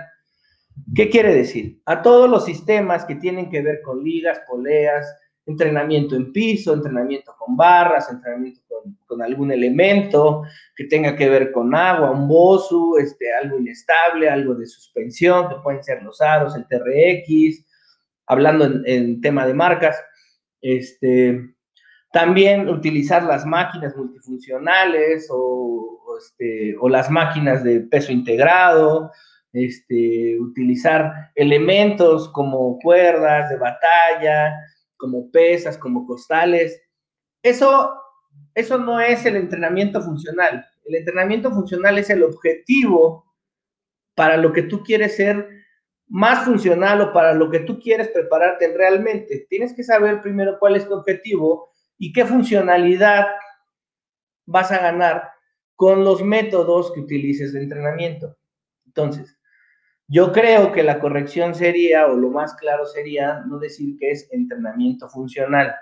¿Qué 0.94 1.10
quiere 1.10 1.34
decir? 1.34 1.82
A 1.86 2.02
todos 2.02 2.30
los 2.30 2.44
sistemas 2.44 3.06
que 3.06 3.16
tienen 3.16 3.50
que 3.50 3.62
ver 3.62 3.82
con 3.82 4.04
ligas, 4.04 4.42
poleas, 4.46 5.08
entrenamiento 5.46 6.18
en 6.18 6.34
piso, 6.34 6.74
entrenamiento 6.74 7.34
con 7.40 7.56
barras, 7.56 8.12
entrenamiento 8.12 8.60
con, 9.08 9.22
algún 9.22 9.52
elemento 9.52 10.44
que 10.76 10.84
tenga 10.84 11.16
que 11.16 11.30
ver 11.30 11.52
con 11.54 11.74
agua, 11.74 12.12
un 12.12 12.28
bosu, 12.28 12.98
este, 12.98 13.34
algo 13.34 13.58
inestable, 13.58 14.30
algo 14.30 14.54
de 14.54 14.68
suspensión, 14.68 15.48
que 15.48 15.56
pueden 15.64 15.82
ser 15.82 16.04
los 16.04 16.20
aros, 16.22 16.56
el 16.56 16.68
TRX, 16.68 17.66
hablando 18.28 18.66
en, 18.66 18.84
en 18.86 19.22
tema 19.22 19.48
de 19.48 19.54
marcas, 19.54 19.98
este, 20.62 21.57
también 22.12 22.70
utilizar 22.70 23.24
las 23.24 23.46
máquinas 23.46 23.96
multifuncionales 23.96 25.30
este, 26.20 26.76
o, 26.80 26.90
las 26.90 27.10
máquinas 27.10 27.64
de 27.64 27.82
peso 27.82 28.12
integrado, 28.12 29.12
este, 29.54 30.40
utilizar 30.40 31.32
elementos 31.36 32.30
como 32.30 32.80
cuerdas 32.80 33.50
de 33.50 33.58
batalla, 33.58 34.56
como 34.98 35.30
pesas, 35.32 35.78
como 35.78 36.06
costales. 36.06 36.82
Eso, 37.44 37.94
eso 38.56 38.78
no 38.78 39.00
es 39.00 39.26
el 39.26 39.36
entrenamiento 39.36 40.02
funcional. 40.02 40.66
El 40.86 40.96
entrenamiento 40.96 41.52
funcional 41.52 41.98
es 41.98 42.10
el 42.10 42.24
objetivo 42.24 43.26
para 44.16 44.38
lo 44.38 44.54
que 44.54 44.64
tú 44.64 44.82
quieres 44.84 45.16
ser 45.16 45.48
más 46.08 46.46
funcional 46.46 47.02
o 47.02 47.14
para 47.14 47.34
lo 47.34 47.50
que 47.50 47.60
tú 47.60 47.80
quieres 47.80 48.08
prepararte 48.08 48.74
realmente. 48.76 49.46
Tienes 49.50 49.74
que 49.74 49.84
saber 49.84 50.22
primero 50.22 50.58
cuál 50.58 50.78
es 50.78 50.88
tu 50.88 50.94
objetivo 50.94 51.70
y 51.98 52.14
qué 52.14 52.26
funcionalidad 52.26 53.28
vas 54.46 54.72
a 54.72 54.80
ganar 54.80 55.30
con 55.76 56.04
los 56.04 56.24
métodos 56.24 56.92
que 56.92 57.02
utilices 57.02 57.54
de 57.54 57.62
entrenamiento. 57.62 58.38
Entonces, 58.86 59.38
yo 60.08 60.32
creo 60.32 60.72
que 60.72 60.84
la 60.84 61.00
corrección 61.00 61.54
sería, 61.54 62.08
o 62.08 62.16
lo 62.16 62.30
más 62.30 62.56
claro 62.56 62.86
sería, 62.86 63.42
no 63.46 63.60
decir 63.60 63.98
que 64.00 64.12
es 64.12 64.28
entrenamiento 64.32 65.10
funcional. 65.10 65.76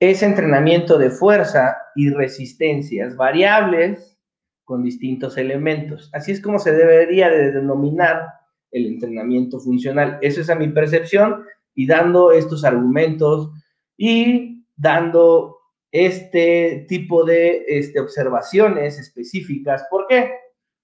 Es 0.00 0.22
entrenamiento 0.22 0.98
de 0.98 1.10
fuerza 1.10 1.76
y 1.94 2.10
resistencias 2.10 3.16
variables 3.16 4.18
con 4.64 4.82
distintos 4.82 5.38
elementos. 5.38 6.10
Así 6.12 6.32
es 6.32 6.42
como 6.42 6.58
se 6.58 6.72
debería 6.72 7.30
de 7.30 7.52
denominar 7.52 8.26
el 8.70 8.86
entrenamiento 8.86 9.60
funcional. 9.60 10.18
Eso 10.20 10.40
es 10.40 10.58
mi 10.58 10.68
percepción 10.68 11.44
y 11.74 11.86
dando 11.86 12.32
estos 12.32 12.64
argumentos 12.64 13.50
y 13.96 14.57
dando 14.78 15.58
este 15.90 16.86
tipo 16.88 17.24
de 17.24 17.64
este, 17.66 18.00
observaciones 18.00 18.98
específicas. 18.98 19.86
¿Por 19.90 20.06
qué? 20.06 20.32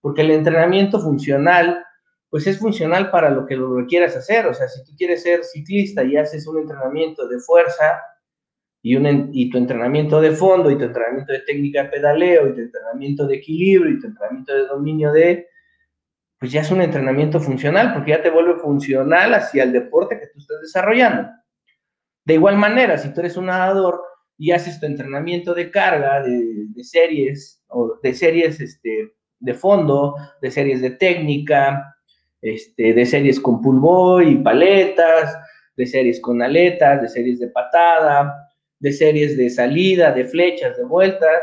Porque 0.00 0.22
el 0.22 0.30
entrenamiento 0.30 1.00
funcional, 1.00 1.84
pues 2.28 2.46
es 2.46 2.58
funcional 2.58 3.10
para 3.10 3.30
lo 3.30 3.46
que 3.46 3.56
lo 3.56 3.74
requieras 3.74 4.16
hacer. 4.16 4.46
O 4.46 4.54
sea, 4.54 4.68
si 4.68 4.84
tú 4.84 4.92
quieres 4.96 5.22
ser 5.22 5.44
ciclista 5.44 6.02
y 6.04 6.16
haces 6.16 6.46
un 6.46 6.58
entrenamiento 6.58 7.28
de 7.28 7.38
fuerza 7.38 8.00
y, 8.82 8.96
un, 8.96 9.30
y 9.32 9.50
tu 9.50 9.58
entrenamiento 9.58 10.20
de 10.20 10.32
fondo 10.32 10.70
y 10.70 10.76
tu 10.76 10.84
entrenamiento 10.84 11.32
de 11.32 11.40
técnica 11.40 11.84
de 11.84 11.88
pedaleo 11.90 12.48
y 12.48 12.54
tu 12.54 12.60
entrenamiento 12.60 13.26
de 13.26 13.36
equilibrio 13.36 13.92
y 13.92 14.00
tu 14.00 14.08
entrenamiento 14.08 14.54
de 14.54 14.66
dominio 14.66 15.12
de, 15.12 15.48
pues 16.38 16.50
ya 16.52 16.62
es 16.62 16.70
un 16.70 16.82
entrenamiento 16.82 17.40
funcional 17.40 17.94
porque 17.94 18.10
ya 18.10 18.22
te 18.22 18.30
vuelve 18.30 18.56
funcional 18.56 19.34
hacia 19.34 19.62
el 19.62 19.72
deporte 19.72 20.18
que 20.18 20.26
tú 20.26 20.38
estás 20.38 20.60
desarrollando. 20.60 21.30
De 22.25 22.35
igual 22.35 22.57
manera, 22.57 22.97
si 22.97 23.12
tú 23.12 23.21
eres 23.21 23.37
un 23.37 23.47
nadador 23.47 24.00
y 24.38 24.50
haces 24.52 24.81
tu 24.81 24.87
entrenamiento 24.87 25.54
de 25.54 25.71
carga, 25.71 26.23
de, 26.23 26.83
series, 26.83 27.62
o 27.69 27.99
de 28.02 28.14
series 28.14 28.61
este, 28.61 29.12
de 29.40 29.54
fondo, 29.54 30.14
de 30.40 30.50
series 30.50 30.81
de 30.81 30.90
técnica, 30.90 31.95
este, 32.40 32.93
de 32.93 33.07
series 33.07 33.38
con 33.40 33.61
pull 33.61 34.26
y 34.26 34.37
paletas, 34.37 35.37
de 35.76 35.87
series 35.87 36.21
con 36.21 36.43
aletas, 36.43 37.02
de 37.02 37.09
series 37.09 37.40
de 37.40 37.49
patada, 37.49 38.35
de 38.78 38.93
series 38.93 39.37
de 39.37 39.50
salida, 39.50 40.12
de 40.12 40.25
flechas, 40.25 40.76
de 40.76 40.85
vueltas, 40.85 41.43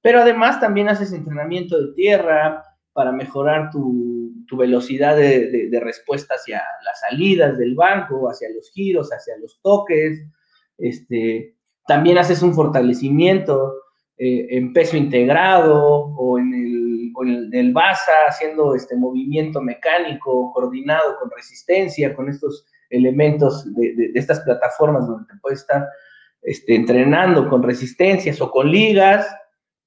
pero 0.00 0.20
además 0.20 0.60
también 0.60 0.88
haces 0.88 1.12
entrenamiento 1.12 1.80
de 1.80 1.94
tierra 1.94 2.62
para 2.92 3.12
mejorar 3.12 3.70
tu, 3.70 4.11
velocidad 4.56 5.16
de, 5.16 5.80
respuesta 5.82 6.34
hacia 6.34 6.62
las 6.84 7.00
salidas 7.00 7.58
del 7.58 7.74
banco, 7.74 8.28
hacia 8.28 8.48
los 8.50 8.70
giros, 8.72 9.10
hacia 9.10 9.36
los 9.38 9.60
toques. 9.62 10.24
Este, 10.78 11.56
también 11.86 12.18
haces 12.18 12.42
un 12.42 12.54
fortalecimiento 12.54 13.74
eh, 14.16 14.46
en 14.50 14.72
peso 14.72 14.96
integrado 14.96 15.78
o 16.16 16.38
en 16.38 16.54
el, 16.54 17.12
o 17.14 17.24
el 17.24 17.72
basa, 17.72 18.12
haciendo 18.28 18.74
este 18.74 18.96
movimiento 18.96 19.60
mecánico 19.60 20.52
coordinado 20.52 21.16
con 21.18 21.30
resistencia, 21.30 22.14
con 22.14 22.28
estos 22.28 22.66
elementos 22.90 23.74
de, 23.74 23.94
de, 23.94 24.12
estas 24.14 24.40
plataformas 24.40 25.06
donde 25.06 25.32
te 25.32 25.40
puedes 25.40 25.60
estar 25.60 25.88
este, 26.42 26.74
entrenando 26.74 27.48
con 27.48 27.62
resistencias 27.62 28.40
o 28.40 28.50
con 28.50 28.70
ligas, 28.70 29.26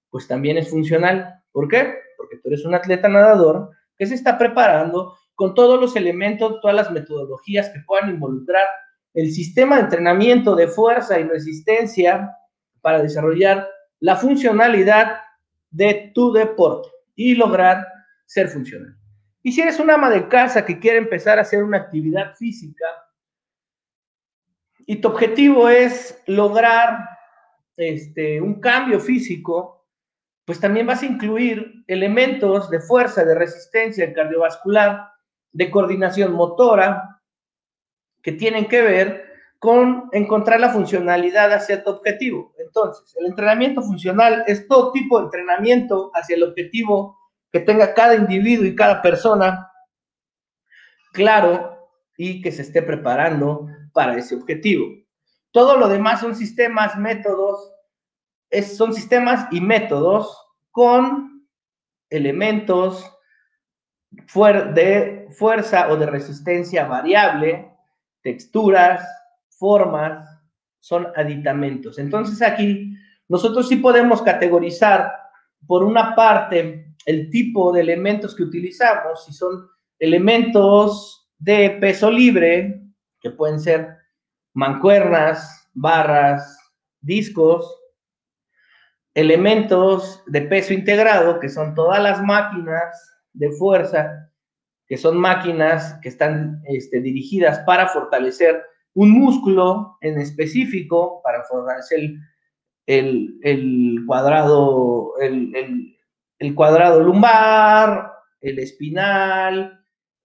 pues 0.10 0.28
también 0.28 0.58
es 0.58 0.70
funcional. 0.70 1.42
¿Por 1.52 1.68
qué? 1.68 1.94
Porque 2.18 2.38
tú 2.38 2.48
eres 2.48 2.66
un 2.66 2.74
atleta 2.74 3.08
nadador 3.08 3.72
que 3.98 4.06
se 4.06 4.16
está 4.16 4.38
preparando 4.38 5.16
con 5.36 5.54
todos 5.54 5.80
los 5.80 5.96
elementos, 5.96 6.60
todas 6.62 6.76
las 6.76 6.92
metodologías 6.92 7.70
que 7.70 7.82
puedan 7.86 8.10
involucrar 8.10 8.66
el 9.14 9.32
sistema 9.32 9.76
de 9.76 9.84
entrenamiento 9.84 10.56
de 10.56 10.68
fuerza 10.68 11.20
y 11.20 11.24
resistencia 11.24 12.30
para 12.82 13.02
desarrollar 13.02 13.68
la 14.00 14.16
funcionalidad 14.16 15.20
de 15.72 16.12
tu 16.14 16.32
deporte 16.32 16.90
y 17.16 17.36
lograr 17.36 17.88
ser 18.26 18.50
funcional. 18.50 18.96
Y 19.42 19.52
si 19.52 19.62
eres 19.62 19.80
una 19.80 19.96
ama 19.96 20.10
de 20.10 20.28
casa 20.28 20.66
que 20.66 20.80
quiere 20.80 20.98
empezar 20.98 21.38
a 21.38 21.42
hacer 21.42 21.64
una 21.64 21.78
actividad 21.78 22.36
física 22.36 22.86
y 24.86 24.98
tu 24.98 25.08
objetivo 25.08 25.70
es 25.70 26.22
lograr 26.28 27.00
este, 27.78 28.40
un 28.42 28.60
cambio 28.60 29.00
físico, 29.00 29.75
pues 30.46 30.60
también 30.60 30.86
vas 30.86 31.02
a 31.02 31.08
incluir 31.08 31.84
elementos 31.88 32.70
de 32.70 32.80
fuerza, 32.80 33.26
de 33.26 33.36
resistencia 33.36 34.14
cardiovascular, 34.14 35.10
de 35.52 35.72
coordinación 35.72 36.34
motora, 36.34 37.22
que 38.22 38.32
tienen 38.32 38.68
que 38.68 38.82
ver 38.82 39.26
con 39.58 40.10
encontrar 40.12 40.60
la 40.60 40.70
funcionalidad 40.70 41.52
hacia 41.52 41.84
tu 41.84 41.90
objetivo. 41.90 42.54
Entonces, 42.60 43.16
el 43.18 43.26
entrenamiento 43.26 43.82
funcional 43.82 44.44
es 44.46 44.68
todo 44.68 44.92
tipo 44.92 45.18
de 45.18 45.26
entrenamiento 45.26 46.12
hacia 46.14 46.36
el 46.36 46.44
objetivo 46.44 47.18
que 47.52 47.62
tenga 47.62 47.94
cada 47.94 48.16
individuo 48.16 48.66
y 48.66 48.76
cada 48.76 49.02
persona, 49.02 49.72
claro 51.14 51.90
y 52.18 52.42
que 52.42 52.52
se 52.52 52.62
esté 52.62 52.82
preparando 52.82 53.68
para 53.94 54.18
ese 54.18 54.36
objetivo. 54.36 54.86
Todo 55.52 55.78
lo 55.78 55.88
demás 55.88 56.20
son 56.20 56.36
sistemas, 56.36 56.98
métodos, 56.98 57.75
son 58.52 58.94
sistemas 58.94 59.48
y 59.52 59.62
métodos 59.62 60.38
con 60.72 61.48
elementos 62.10 63.12
de 64.10 65.28
fuerza 65.32 65.90
o 65.90 65.98
de 65.98 66.06
resistencia 66.06 66.86
variable, 66.86 67.72
texturas, 68.22 69.06
formas, 69.50 70.28
son 70.80 71.08
aditamentos. 71.16 71.98
Entonces 72.00 72.42
aquí 72.42 72.96
nosotros 73.28 73.68
sí 73.68 73.78
podemos 73.78 74.22
categorizar 74.22 75.12
por 75.66 75.84
una 75.84 76.16
parte 76.16 76.94
el 77.06 77.30
tipo 77.30 77.72
de 77.72 77.82
elementos 77.82 78.36
que 78.36 78.44
utilizamos, 78.44 79.26
si 79.26 79.34
son 79.34 79.68
elementos 80.00 81.28
de 81.38 81.72
peso 81.82 82.10
libre, 82.12 82.82
que 83.20 83.32
pueden 83.32 83.60
ser 83.60 83.98
mancuernas, 84.54 85.70
barras, 85.74 86.58
discos, 87.02 87.85
elementos 89.16 90.24
de 90.28 90.42
peso 90.42 90.74
integrado, 90.74 91.40
que 91.40 91.50
son 91.50 91.74
todas 91.74 92.04
las 92.04 92.22
máquinas 92.22 93.18
de 93.34 93.50
fuerza, 93.52 94.30
que 94.88 94.98
son 94.98 95.18
máquinas 95.18 95.98
que 96.02 96.10
están 96.10 96.62
este, 96.68 97.02
dirigidas 97.02 97.60
para 97.60 97.88
fortalecer 97.88 98.62
un 98.94 99.12
músculo 99.12 99.98
en 100.02 100.20
específico, 100.20 101.22
para 101.24 101.44
fortalecer 101.44 102.12
el, 102.86 104.04
cuadrado, 104.06 105.14
el, 105.20 105.96
el 106.40 106.56
cuadrado 106.56 107.02
lumbar, 107.02 108.12
el 108.42 108.60
espinal, 108.60 109.80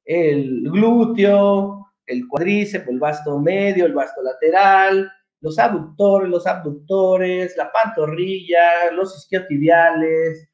el 0.05 0.63
glúteo, 0.71 1.93
el 2.07 2.27
cuádriceps, 2.27 2.89
el 2.89 2.99
vasto 2.99 3.39
medio, 3.39 3.87
el 3.87 3.95
vasto 3.95 4.21
lateral, 4.23 5.11
los 5.41 5.59
aductores, 5.59 6.29
los 6.29 6.47
abductores, 6.47 7.57
la 7.57 7.71
pantorrilla, 7.73 8.91
los 8.93 9.17
isquiotibiales, 9.17 10.49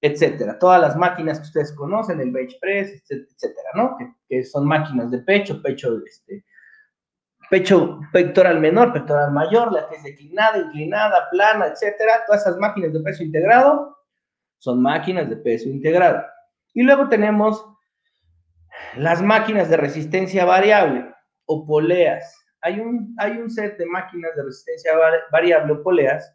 etcétera. 0.00 0.58
Todas 0.58 0.80
las 0.80 0.96
máquinas 0.96 1.38
que 1.38 1.46
ustedes 1.46 1.72
conocen, 1.72 2.20
el 2.20 2.30
bench 2.30 2.58
press, 2.60 3.02
etcétera, 3.08 3.70
¿no? 3.74 3.96
Que, 4.28 4.44
son 4.44 4.66
máquinas 4.66 5.10
de 5.10 5.18
pecho, 5.20 5.62
pecho, 5.62 5.98
este, 6.04 6.44
pecho 7.48 8.00
pectoral 8.12 8.60
menor, 8.60 8.92
pectoral 8.92 9.30
mayor, 9.30 9.72
la 9.72 9.88
que 9.88 9.96
es 9.96 10.02
declinada, 10.02 10.58
inclinada, 10.58 11.30
plana, 11.30 11.68
etcétera. 11.68 12.24
Todas 12.26 12.42
esas 12.42 12.58
máquinas 12.58 12.92
de 12.92 13.00
peso 13.00 13.22
integrado 13.22 13.96
son 14.58 14.82
máquinas 14.82 15.30
de 15.30 15.36
peso 15.36 15.68
integrado. 15.68 16.22
Y 16.74 16.82
luego 16.82 17.08
tenemos 17.08 17.64
las 18.96 19.22
máquinas 19.22 19.68
de 19.68 19.76
resistencia 19.76 20.44
variable 20.44 21.14
o 21.46 21.64
poleas. 21.66 22.43
Hay 22.64 22.80
un, 22.80 23.14
hay 23.18 23.38
un 23.38 23.48
set 23.50 23.78
de 23.78 23.86
máquinas 23.86 24.34
de 24.34 24.42
resistencia 24.42 24.92
variable 25.30 25.76
poleas 25.76 26.34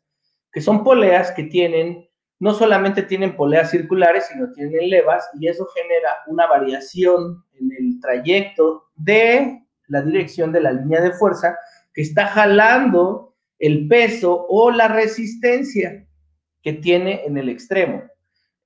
que 0.52 0.62
son 0.62 0.84
poleas 0.84 1.32
que 1.32 1.44
tienen 1.44 2.10
no 2.40 2.54
solamente 2.54 3.04
tienen 3.04 3.36
poleas 3.36 3.70
circulares, 3.70 4.28
sino 4.32 4.52
tienen 4.54 4.90
levas 4.90 5.30
y 5.40 5.48
eso 5.48 5.68
genera 5.76 6.10
una 6.28 6.48
variación 6.48 7.44
en 7.60 7.70
el 7.78 8.00
trayecto 8.00 8.86
de 8.96 9.62
la 9.88 10.02
dirección 10.02 10.52
de 10.54 10.62
la 10.62 10.72
línea 10.72 11.02
de 11.02 11.12
fuerza 11.12 11.58
que 11.94 12.02
está 12.02 12.28
jalando 12.28 13.36
el 13.60 13.88
peso 13.90 14.46
o 14.48 14.72
la 14.72 14.88
resistencia 14.88 16.08
que 16.62 16.74
tiene 16.74 17.26
en 17.26 17.38
el 17.38 17.50
extremo. 17.50 18.04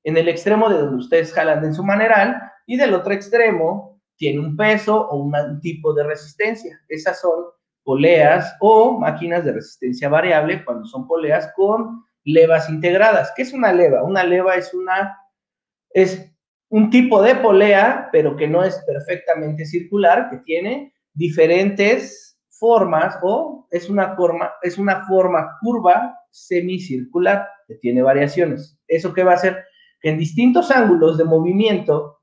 En 0.03 0.17
el 0.17 0.27
extremo 0.27 0.69
de 0.69 0.77
donde 0.77 0.97
ustedes 0.97 1.33
jalan 1.33 1.65
en 1.65 1.73
su 1.73 1.83
maneral 1.83 2.39
y 2.67 2.77
del 2.77 2.93
otro 2.93 3.13
extremo 3.13 3.92
tiene 4.15 4.39
un 4.39 4.55
peso 4.55 5.07
o 5.09 5.17
un 5.17 5.59
tipo 5.61 5.93
de 5.93 6.03
resistencia. 6.03 6.79
Esas 6.87 7.19
son 7.19 7.45
poleas 7.83 8.55
o 8.59 8.99
máquinas 8.99 9.43
de 9.45 9.53
resistencia 9.53 10.09
variable 10.09 10.63
cuando 10.63 10.85
son 10.85 11.07
poleas 11.07 11.51
con 11.55 12.03
levas 12.23 12.69
integradas. 12.69 13.33
¿Qué 13.35 13.41
es 13.41 13.53
una 13.53 13.73
leva? 13.73 14.03
Una 14.03 14.23
leva 14.23 14.55
es 14.55 14.73
una 14.73 15.17
es 15.89 16.29
un 16.69 16.89
tipo 16.89 17.21
de 17.21 17.35
polea, 17.35 18.09
pero 18.11 18.35
que 18.35 18.47
no 18.47 18.63
es 18.63 18.81
perfectamente 18.87 19.63
circular, 19.65 20.29
que 20.31 20.37
tiene 20.37 20.93
diferentes 21.13 22.39
formas 22.49 23.19
o 23.21 23.67
es 23.69 23.89
una 23.89 24.15
forma 24.15 24.51
es 24.61 24.77
una 24.77 25.05
forma 25.05 25.57
curva 25.61 26.17
semicircular 26.31 27.47
que 27.67 27.75
tiene 27.75 28.01
variaciones. 28.01 28.79
¿Eso 28.87 29.13
qué 29.13 29.23
va 29.23 29.33
a 29.33 29.35
hacer? 29.35 29.65
Que 30.01 30.09
en 30.09 30.17
distintos 30.17 30.71
ángulos 30.71 31.17
de 31.17 31.25
movimiento 31.25 32.21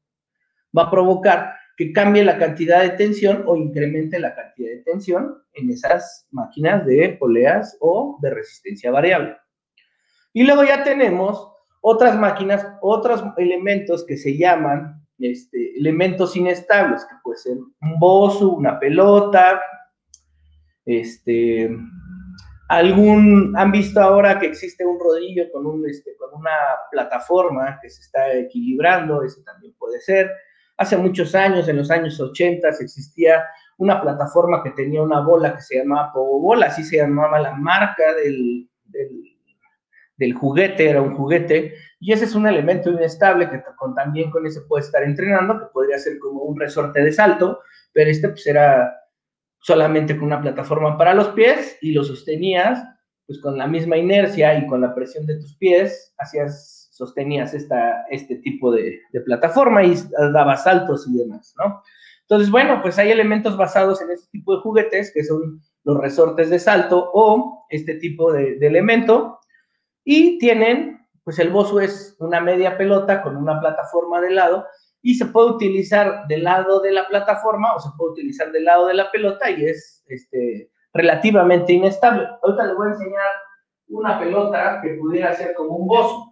va 0.76 0.85
a 0.85 0.90
provocar 0.90 1.60
que 1.80 1.94
cambie 1.94 2.22
la 2.22 2.36
cantidad 2.36 2.82
de 2.82 2.90
tensión 2.90 3.42
o 3.46 3.56
incremente 3.56 4.18
la 4.18 4.34
cantidad 4.34 4.68
de 4.68 4.82
tensión 4.82 5.42
en 5.54 5.70
esas 5.70 6.28
máquinas 6.30 6.84
de 6.84 7.16
poleas 7.18 7.74
o 7.80 8.18
de 8.20 8.28
resistencia 8.28 8.90
variable. 8.90 9.38
Y 10.34 10.42
luego 10.42 10.62
ya 10.62 10.84
tenemos 10.84 11.50
otras 11.80 12.18
máquinas, 12.18 12.66
otros 12.82 13.24
elementos 13.38 14.04
que 14.04 14.18
se 14.18 14.36
llaman 14.36 15.02
este, 15.18 15.72
elementos 15.78 16.36
inestables, 16.36 17.02
que 17.06 17.14
puede 17.24 17.38
ser 17.38 17.56
un 17.56 17.98
bozo, 17.98 18.50
una 18.50 18.78
pelota, 18.78 19.62
este, 20.84 21.74
algún, 22.68 23.54
han 23.56 23.72
visto 23.72 24.02
ahora 24.02 24.38
que 24.38 24.48
existe 24.48 24.84
un 24.84 25.00
rodillo 25.00 25.50
con, 25.50 25.64
un, 25.64 25.88
este, 25.88 26.14
con 26.18 26.38
una 26.38 26.50
plataforma 26.90 27.78
que 27.80 27.88
se 27.88 28.02
está 28.02 28.34
equilibrando, 28.34 29.22
eso 29.22 29.40
también 29.46 29.74
puede 29.78 29.98
ser. 30.02 30.30
Hace 30.80 30.96
muchos 30.96 31.34
años, 31.34 31.68
en 31.68 31.76
los 31.76 31.90
años 31.90 32.18
80, 32.18 32.68
existía 32.68 33.44
una 33.78 34.00
plataforma 34.00 34.62
que 34.62 34.70
tenía 34.70 35.02
una 35.02 35.20
bola 35.20 35.54
que 35.54 35.62
se 35.62 35.78
llamaba 35.78 36.12
Bola, 36.14 36.66
así 36.66 36.82
se 36.82 36.96
llamaba 36.96 37.38
la 37.38 37.52
marca 37.52 38.14
del 38.14 38.66
del 40.20 40.34
juguete, 40.34 40.90
era 40.90 41.00
un 41.00 41.16
juguete, 41.16 41.74
y 41.98 42.12
ese 42.12 42.26
es 42.26 42.34
un 42.34 42.46
elemento 42.46 42.90
inestable 42.90 43.48
que 43.48 43.62
con, 43.76 43.94
también 43.94 44.30
con 44.30 44.46
ese 44.46 44.60
puede 44.60 44.84
estar 44.84 45.02
entrenando, 45.02 45.58
que 45.58 45.66
podría 45.72 45.98
ser 45.98 46.18
como 46.18 46.42
un 46.42 46.60
resorte 46.60 47.02
de 47.02 47.10
salto, 47.10 47.60
pero 47.92 48.10
este 48.10 48.28
pues 48.28 48.46
era 48.46 48.94
solamente 49.60 50.14
con 50.14 50.26
una 50.26 50.42
plataforma 50.42 50.98
para 50.98 51.14
los 51.14 51.28
pies 51.28 51.78
y 51.80 51.92
lo 51.92 52.04
sostenías 52.04 52.84
pues 53.26 53.40
con 53.40 53.56
la 53.56 53.66
misma 53.66 53.96
inercia 53.96 54.58
y 54.58 54.66
con 54.66 54.80
la 54.80 54.94
presión 54.94 55.24
de 55.24 55.36
tus 55.36 55.56
pies, 55.56 56.12
hacías, 56.18 56.79
sostenías 57.00 57.54
esta, 57.54 58.04
este 58.10 58.36
tipo 58.36 58.70
de, 58.70 59.00
plataforma 59.24 59.82
y 59.82 59.96
dabas 60.32 60.64
saltos 60.64 61.08
y 61.08 61.16
demás, 61.16 61.54
¿no? 61.58 61.82
Entonces, 62.22 62.50
bueno, 62.50 62.80
pues 62.82 62.98
hay 62.98 63.10
elementos 63.10 63.56
basados 63.56 64.00
en 64.02 64.10
este 64.10 64.28
tipo 64.30 64.54
de 64.54 64.60
juguetes 64.60 65.10
que 65.12 65.24
son 65.24 65.60
los 65.82 65.98
resortes 65.98 66.50
de 66.50 66.58
salto 66.58 67.10
o 67.12 67.66
este 67.70 67.94
tipo 67.94 68.32
de, 68.32 68.56
de 68.56 68.66
elemento 68.66 69.40
y 70.04 70.38
tienen, 70.38 71.06
pues 71.24 71.38
el 71.38 71.48
bozo 71.48 71.80
es 71.80 72.16
una 72.20 72.40
media 72.40 72.76
pelota 72.76 73.22
con 73.22 73.36
una 73.36 73.58
plataforma 73.58 74.20
de 74.20 74.30
lado 74.30 74.66
y 75.02 75.14
se 75.14 75.26
puede 75.26 75.52
utilizar 75.52 76.26
del 76.28 76.44
lado 76.44 76.80
de 76.80 76.92
la 76.92 77.08
plataforma 77.08 77.74
o 77.74 77.80
se 77.80 77.88
puede 77.96 78.12
utilizar 78.12 78.52
del 78.52 78.64
lado 78.64 78.86
de 78.86 78.94
la 78.94 79.10
pelota 79.10 79.50
y 79.50 79.64
es 79.64 80.04
este, 80.06 80.70
relativamente 80.92 81.72
inestable. 81.72 82.28
Ahorita 82.42 82.66
les 82.66 82.76
voy 82.76 82.88
a 82.88 82.92
enseñar 82.92 83.30
una 83.90 84.18
pelota 84.18 84.80
que 84.82 84.94
pudiera 84.94 85.32
ser 85.34 85.54
como 85.54 85.76
un 85.76 85.88
bozo. 85.88 86.29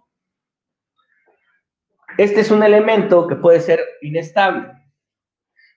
Este 2.17 2.41
es 2.41 2.51
un 2.51 2.63
elemento 2.63 3.27
que 3.27 3.35
puede 3.35 3.59
ser 3.59 3.79
inestable. 4.01 4.71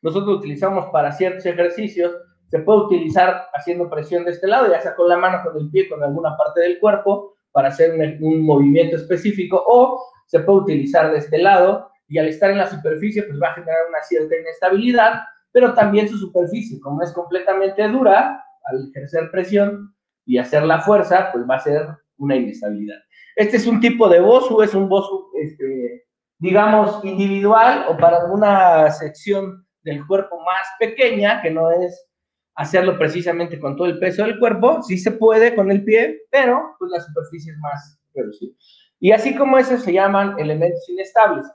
Nosotros 0.02 0.38
utilizamos 0.38 0.86
para 0.86 1.12
ciertos 1.12 1.46
ejercicios, 1.46 2.12
se 2.48 2.58
puede 2.58 2.80
utilizar 2.80 3.46
haciendo 3.54 3.88
presión 3.88 4.24
de 4.24 4.32
este 4.32 4.46
lado, 4.46 4.70
ya 4.70 4.80
sea 4.80 4.94
con 4.94 5.08
la 5.08 5.16
mano, 5.16 5.38
con 5.44 5.56
el 5.60 5.70
pie, 5.70 5.88
con 5.88 6.02
alguna 6.02 6.36
parte 6.36 6.60
del 6.60 6.78
cuerpo, 6.80 7.34
para 7.52 7.68
hacer 7.68 8.18
un, 8.20 8.44
movimiento 8.44 8.96
específico 8.96 9.62
o 9.66 10.04
se 10.26 10.40
puede 10.40 10.58
utilizar 10.58 11.12
de 11.12 11.18
este 11.18 11.38
lado 11.38 11.90
y 12.08 12.18
al 12.18 12.28
estar 12.28 12.50
en 12.50 12.58
la 12.58 12.66
superficie 12.66 13.22
pues 13.22 13.40
va 13.40 13.48
a 13.48 13.54
generar 13.54 13.88
una 13.88 14.02
cierta 14.02 14.36
inestabilidad, 14.36 15.20
pero 15.52 15.74
también 15.74 16.08
su 16.08 16.18
superficie, 16.18 16.80
como 16.80 17.02
es 17.02 17.12
completamente 17.12 17.86
dura, 17.88 18.42
al 18.64 18.88
ejercer 18.90 19.30
presión 19.30 19.94
y 20.24 20.38
hacer 20.38 20.62
la 20.64 20.80
fuerza, 20.80 21.30
pues 21.32 21.44
va 21.48 21.56
a 21.56 21.60
ser 21.60 21.86
una 22.18 22.36
inestabilidad. 22.36 22.98
Este 23.36 23.56
es 23.56 23.66
un 23.66 23.80
tipo 23.80 24.08
de 24.08 24.20
bosu, 24.20 24.62
es 24.62 24.74
un 24.74 24.88
bosu, 24.88 25.30
este, 25.40 26.01
digamos, 26.42 27.04
individual 27.04 27.86
o 27.88 27.96
para 27.96 28.16
alguna 28.16 28.90
sección 28.90 29.64
del 29.84 30.04
cuerpo 30.04 30.40
más 30.40 30.66
pequeña, 30.80 31.40
que 31.40 31.52
no 31.52 31.70
es 31.70 32.08
hacerlo 32.56 32.98
precisamente 32.98 33.60
con 33.60 33.76
todo 33.76 33.86
el 33.86 34.00
peso 34.00 34.24
del 34.24 34.40
cuerpo, 34.40 34.82
sí 34.82 34.98
se 34.98 35.12
puede 35.12 35.54
con 35.54 35.70
el 35.70 35.84
pie, 35.84 36.22
pero 36.32 36.74
pues 36.80 36.90
la 36.90 37.00
superficie 37.00 37.52
es 37.52 37.58
más 37.58 37.96
reducida. 38.12 38.56
Y 38.98 39.12
así 39.12 39.36
como 39.36 39.56
eso 39.56 39.78
se 39.78 39.92
llaman 39.92 40.36
elementos 40.36 40.88
inestables. 40.88 41.46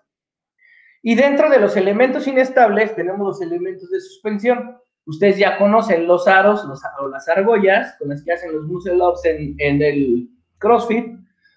Y 1.03 1.15
dentro 1.15 1.49
de 1.49 1.59
los 1.59 1.75
elementos 1.75 2.25
inestables 2.25 2.95
tenemos 2.95 3.27
los 3.27 3.41
elementos 3.41 3.89
de 3.89 3.99
suspensión. 3.99 4.77
Ustedes 5.05 5.37
ya 5.37 5.57
conocen 5.57 6.07
los 6.07 6.29
aros 6.29 6.63
los, 6.63 6.81
o 7.01 7.09
las 7.09 7.27
argollas 7.27 7.93
con 7.99 8.07
las 8.07 8.23
que 8.23 8.31
hacen 8.31 8.53
los 8.53 8.63
muscle 8.63 8.95
ups 9.03 9.25
en, 9.25 9.53
en 9.57 9.81
el 9.81 10.29
CrossFit, 10.59 11.13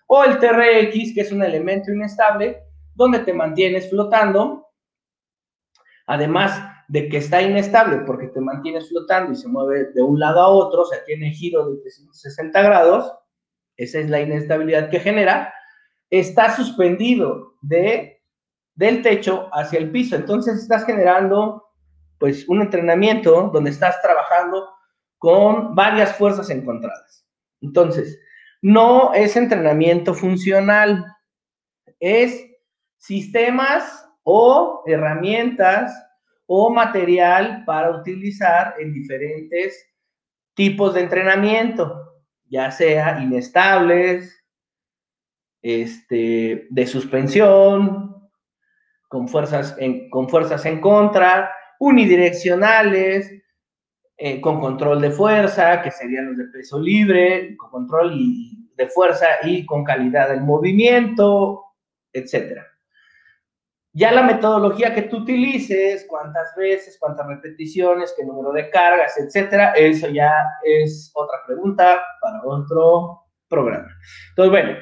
o 0.08 0.24
el 0.24 0.38
TRX, 0.40 1.14
que 1.14 1.20
es 1.20 1.30
un 1.30 1.44
elemento 1.44 1.92
inestable, 1.92 2.64
donde 3.00 3.20
te 3.20 3.32
mantienes 3.32 3.88
flotando. 3.88 4.68
Además, 6.06 6.62
de 6.88 7.08
que 7.08 7.16
está 7.16 7.40
inestable 7.40 7.98
porque 7.98 8.26
te 8.28 8.40
mantienes 8.40 8.88
flotando 8.88 9.32
y 9.32 9.36
se 9.36 9.48
mueve 9.48 9.92
de 9.94 10.02
un 10.02 10.18
lado 10.18 10.40
a 10.40 10.48
otro, 10.48 10.82
o 10.82 10.84
sea, 10.84 11.02
tiene 11.04 11.30
giro 11.30 11.70
de 11.70 11.80
360 11.80 12.62
grados, 12.62 13.12
esa 13.76 14.00
es 14.00 14.10
la 14.10 14.20
inestabilidad 14.20 14.90
que 14.90 15.00
genera, 15.00 15.54
está 16.10 16.54
suspendido 16.54 17.54
de, 17.62 18.20
del 18.74 19.02
techo 19.02 19.48
hacia 19.52 19.78
el 19.78 19.90
piso. 19.90 20.16
Entonces 20.16 20.58
estás 20.58 20.84
generando 20.84 21.64
pues 22.18 22.46
un 22.48 22.60
entrenamiento 22.60 23.50
donde 23.52 23.70
estás 23.70 24.02
trabajando 24.02 24.68
con 25.16 25.74
varias 25.74 26.14
fuerzas 26.16 26.50
encontradas. 26.50 27.24
Entonces, 27.62 28.18
no 28.60 29.14
es 29.14 29.36
entrenamiento 29.36 30.12
funcional, 30.12 31.04
es 32.00 32.49
sistemas 33.00 34.06
o 34.22 34.84
herramientas 34.86 35.92
o 36.46 36.70
material 36.70 37.64
para 37.64 37.90
utilizar 37.90 38.74
en 38.78 38.92
diferentes 38.92 39.88
tipos 40.54 40.94
de 40.94 41.00
entrenamiento, 41.00 42.22
ya 42.48 42.70
sea 42.70 43.20
inestables, 43.20 44.44
este, 45.62 46.66
de 46.70 46.86
suspensión, 46.86 48.30
con 49.08 49.28
fuerzas 49.28 49.74
en, 49.78 50.10
con 50.10 50.28
fuerzas 50.28 50.64
en 50.66 50.80
contra, 50.80 51.50
unidireccionales, 51.78 53.32
eh, 54.16 54.40
con 54.40 54.60
control 54.60 55.00
de 55.00 55.10
fuerza, 55.10 55.80
que 55.82 55.90
serían 55.90 56.26
los 56.26 56.36
de 56.36 56.44
peso 56.44 56.78
libre, 56.78 57.56
con 57.56 57.70
control 57.70 58.12
y, 58.14 58.70
de 58.76 58.88
fuerza 58.88 59.26
y 59.42 59.64
con 59.64 59.84
calidad 59.84 60.28
del 60.28 60.42
movimiento, 60.42 61.64
etcétera. 62.12 62.69
Ya 63.92 64.12
la 64.12 64.22
metodología 64.22 64.94
que 64.94 65.03
tú 65.03 65.18
utilices, 65.18 66.07
cuántas 66.09 66.55
veces, 66.57 66.96
cuántas 67.00 67.26
repeticiones, 67.26 68.14
qué 68.16 68.24
número 68.24 68.53
de 68.53 68.70
cargas, 68.70 69.18
etcétera, 69.18 69.72
eso 69.72 70.09
ya 70.09 70.33
es 70.64 71.11
otra 71.14 71.38
pregunta 71.44 72.00
para 72.20 72.40
otro 72.44 73.22
programa. 73.48 73.88
Entonces, 74.29 74.50
bueno, 74.50 74.79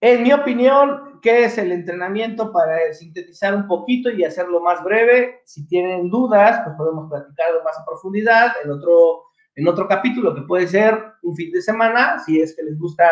en 0.00 0.22
mi 0.22 0.32
opinión, 0.32 1.20
¿qué 1.22 1.44
es 1.44 1.56
el 1.56 1.70
entrenamiento 1.70 2.52
para 2.52 2.92
sintetizar 2.92 3.54
un 3.54 3.66
poquito 3.66 4.10
y 4.10 4.24
hacerlo 4.24 4.60
más 4.60 4.82
breve? 4.82 5.40
Si 5.46 5.66
tienen 5.66 6.10
dudas, 6.10 6.60
pues 6.64 6.76
podemos 6.76 7.08
platicarlo 7.08 7.62
más 7.62 7.78
a 7.78 7.86
profundidad 7.86 8.52
en 8.64 8.72
otro, 8.72 9.22
en 9.54 9.68
otro 9.68 9.86
capítulo 9.86 10.34
que 10.34 10.42
puede 10.42 10.66
ser 10.66 11.02
un 11.22 11.34
fin 11.36 11.52
de 11.52 11.62
semana, 11.62 12.18
si 12.18 12.40
es 12.40 12.54
que 12.56 12.64
les 12.64 12.78
gusta 12.78 13.08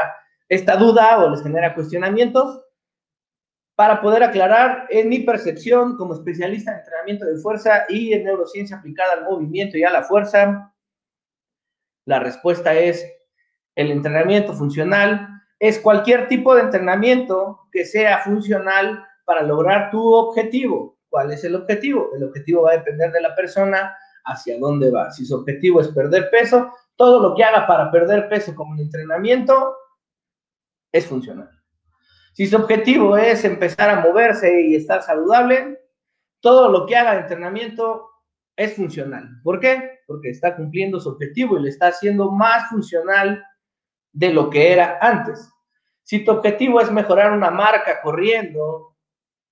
esta 0.49 0.77
duda 0.77 1.25
o 1.25 1.31
les 1.31 1.43
genera 1.43 1.75
cuestionamientos 1.75 2.61
para 3.75 4.01
poder 4.01 4.23
aclarar 4.23 4.87
en 4.91 5.09
mi 5.09 5.21
percepción 5.21 5.97
como 5.97 6.15
especialista 6.15 6.73
en 6.73 6.79
entrenamiento 6.79 7.27
de 7.27 7.37
fuerza 7.37 7.85
y 7.89 8.13
en 8.13 8.25
neurociencia 8.25 8.77
aplicada 8.77 9.15
al 9.15 9.25
movimiento 9.25 9.79
y 9.79 9.85
a 9.85 9.91
la 9.91 10.03
fuerza, 10.03 10.73
la 12.05 12.19
respuesta 12.19 12.75
es 12.75 13.07
el 13.75 13.91
entrenamiento 13.91 14.53
funcional 14.53 15.33
es 15.63 15.79
cualquier 15.79 16.27
tipo 16.27 16.57
de 16.57 16.63
entrenamiento 16.63 17.69
que 17.71 17.85
sea 17.85 18.19
funcional 18.19 19.07
para 19.25 19.43
lograr 19.43 19.93
tu 19.93 20.13
objetivo. 20.13 20.99
¿Cuál 21.09 21.31
es 21.31 21.45
el 21.45 21.55
objetivo? 21.55 22.11
El 22.17 22.25
objetivo 22.25 22.63
va 22.63 22.73
a 22.73 22.79
depender 22.79 23.13
de 23.13 23.21
la 23.21 23.33
persona 23.37 23.97
hacia 24.25 24.59
dónde 24.59 24.91
va. 24.91 25.13
Si 25.13 25.25
su 25.25 25.37
objetivo 25.37 25.81
es 25.81 25.87
perder 25.87 26.31
peso, 26.31 26.73
todo 26.97 27.21
lo 27.21 27.37
que 27.37 27.45
haga 27.45 27.65
para 27.65 27.93
perder 27.93 28.29
peso 28.29 28.57
como 28.57 28.73
un 28.73 28.81
entrenamiento 28.81 29.77
es 30.91 31.07
funcional. 31.07 31.62
Si 32.33 32.47
su 32.47 32.57
objetivo 32.57 33.17
es 33.17 33.45
empezar 33.45 33.91
a 33.91 34.01
moverse 34.01 34.63
y 34.63 34.75
estar 34.75 35.03
saludable, 35.03 35.79
todo 36.41 36.71
lo 36.71 36.87
que 36.87 36.97
haga 36.97 37.15
de 37.15 37.21
entrenamiento 37.21 38.09
es 38.57 38.75
funcional. 38.75 39.29
¿Por 39.43 39.61
qué? 39.61 40.01
Porque 40.07 40.31
está 40.31 40.57
cumpliendo 40.57 40.99
su 40.99 41.11
objetivo 41.11 41.59
y 41.59 41.63
le 41.63 41.69
está 41.69 41.89
haciendo 41.89 42.31
más 42.31 42.69
funcional 42.71 43.45
de 44.13 44.33
lo 44.33 44.51
que 44.51 44.73
era 44.73 44.99
antes. 45.01 45.51
Si 46.05 46.25
tu 46.25 46.33
objetivo 46.33 46.81
es 46.81 46.91
mejorar 46.91 47.33
una 47.33 47.51
marca 47.51 48.01
corriendo, 48.03 48.97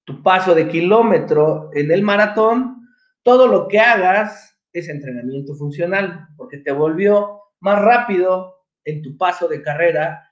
tu 0.04 0.22
paso 0.22 0.54
de 0.54 0.68
kilómetro 0.68 1.70
en 1.74 1.90
el 1.90 2.02
maratón, 2.02 2.88
todo 3.22 3.46
lo 3.46 3.68
que 3.68 3.78
hagas 3.78 4.58
es 4.72 4.88
entrenamiento 4.88 5.54
funcional, 5.54 6.28
porque 6.36 6.58
te 6.58 6.72
volvió 6.72 7.42
más 7.60 7.80
rápido 7.82 8.64
en 8.84 9.02
tu 9.02 9.16
paso 9.16 9.48
de 9.48 9.62
carrera 9.62 10.29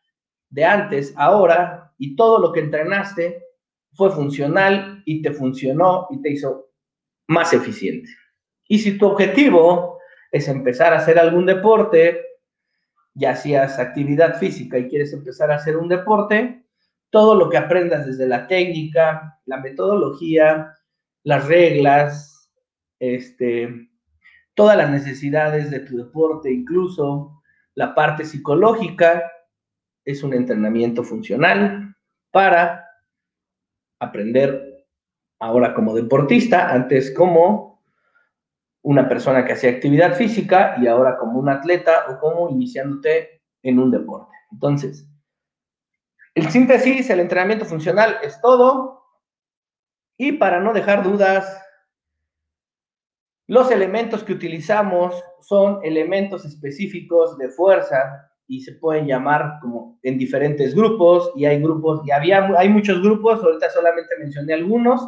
de 0.50 0.64
antes, 0.64 1.12
ahora, 1.16 1.92
y 1.98 2.16
todo 2.16 2.38
lo 2.38 2.52
que 2.52 2.60
entrenaste 2.60 3.42
fue 3.92 4.10
funcional 4.10 5.02
y 5.04 5.22
te 5.22 5.32
funcionó 5.32 6.06
y 6.10 6.22
te 6.22 6.30
hizo 6.30 6.70
más 7.26 7.52
eficiente. 7.52 8.08
Y 8.68 8.78
si 8.78 8.98
tu 8.98 9.06
objetivo 9.06 9.98
es 10.30 10.48
empezar 10.48 10.92
a 10.92 10.98
hacer 10.98 11.18
algún 11.18 11.46
deporte, 11.46 12.24
ya 13.14 13.30
hacías 13.30 13.78
actividad 13.78 14.38
física 14.38 14.78
y 14.78 14.88
quieres 14.88 15.12
empezar 15.12 15.50
a 15.50 15.56
hacer 15.56 15.76
un 15.76 15.88
deporte, 15.88 16.64
todo 17.10 17.34
lo 17.34 17.48
que 17.48 17.56
aprendas 17.56 18.06
desde 18.06 18.28
la 18.28 18.46
técnica, 18.46 19.40
la 19.46 19.58
metodología, 19.58 20.74
las 21.24 21.46
reglas, 21.46 22.52
este, 23.00 23.88
todas 24.54 24.76
las 24.76 24.90
necesidades 24.90 25.70
de 25.70 25.80
tu 25.80 25.96
deporte, 25.96 26.52
incluso 26.52 27.42
la 27.74 27.94
parte 27.94 28.24
psicológica, 28.24 29.30
es 30.08 30.22
un 30.22 30.32
entrenamiento 30.32 31.04
funcional 31.04 31.94
para 32.30 32.88
aprender 34.00 34.86
ahora 35.38 35.74
como 35.74 35.94
deportista, 35.94 36.72
antes 36.72 37.12
como 37.14 37.84
una 38.82 39.06
persona 39.06 39.44
que 39.44 39.52
hacía 39.52 39.68
actividad 39.68 40.14
física 40.14 40.76
y 40.80 40.86
ahora 40.86 41.18
como 41.18 41.38
un 41.38 41.50
atleta 41.50 42.06
o 42.08 42.18
como 42.20 42.48
iniciándote 42.48 43.42
en 43.62 43.78
un 43.78 43.90
deporte. 43.90 44.34
Entonces, 44.50 45.06
el 46.34 46.48
síntesis, 46.48 47.10
el 47.10 47.20
entrenamiento 47.20 47.66
funcional 47.66 48.16
es 48.22 48.40
todo. 48.40 49.04
Y 50.16 50.32
para 50.32 50.58
no 50.58 50.72
dejar 50.72 51.02
dudas, 51.02 51.62
los 53.46 53.70
elementos 53.70 54.24
que 54.24 54.32
utilizamos 54.32 55.22
son 55.40 55.80
elementos 55.82 56.46
específicos 56.46 57.36
de 57.36 57.50
fuerza 57.50 58.27
y 58.48 58.62
se 58.62 58.72
pueden 58.72 59.06
llamar 59.06 59.58
como 59.60 59.98
en 60.02 60.18
diferentes 60.18 60.74
grupos 60.74 61.30
y 61.36 61.44
hay 61.44 61.60
grupos 61.60 62.00
y 62.06 62.10
había 62.10 62.48
hay 62.56 62.70
muchos 62.70 63.00
grupos 63.02 63.42
ahorita 63.44 63.70
solamente 63.70 64.14
mencioné 64.18 64.54
algunos 64.54 65.06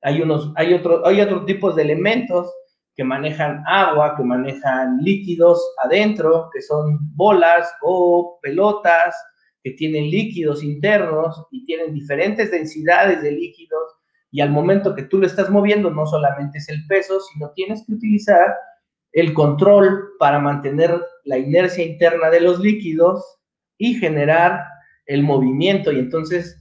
hay 0.00 0.22
unos 0.22 0.52
hay 0.54 0.72
otros 0.72 1.02
hay 1.04 1.20
otros 1.20 1.44
tipos 1.44 1.74
de 1.74 1.82
elementos 1.82 2.50
que 2.94 3.02
manejan 3.02 3.64
agua 3.66 4.14
que 4.16 4.22
manejan 4.22 4.98
líquidos 4.98 5.60
adentro 5.84 6.50
que 6.52 6.62
son 6.62 6.98
bolas 7.16 7.68
o 7.82 8.38
pelotas 8.40 9.14
que 9.64 9.72
tienen 9.72 10.04
líquidos 10.04 10.62
internos 10.62 11.44
y 11.50 11.66
tienen 11.66 11.92
diferentes 11.92 12.52
densidades 12.52 13.22
de 13.22 13.32
líquidos 13.32 13.92
y 14.30 14.40
al 14.40 14.50
momento 14.50 14.94
que 14.94 15.02
tú 15.02 15.18
lo 15.18 15.26
estás 15.26 15.50
moviendo 15.50 15.90
no 15.90 16.06
solamente 16.06 16.58
es 16.58 16.68
el 16.68 16.86
peso 16.86 17.18
sino 17.20 17.50
tienes 17.56 17.84
que 17.84 17.94
utilizar 17.94 18.54
el 19.12 19.34
control 19.34 20.12
para 20.18 20.38
mantener 20.38 21.00
la 21.24 21.38
inercia 21.38 21.84
interna 21.84 22.30
de 22.30 22.40
los 22.40 22.60
líquidos 22.60 23.38
y 23.78 23.94
generar 23.94 24.64
el 25.06 25.22
movimiento. 25.22 25.92
Y 25.92 25.98
entonces 25.98 26.60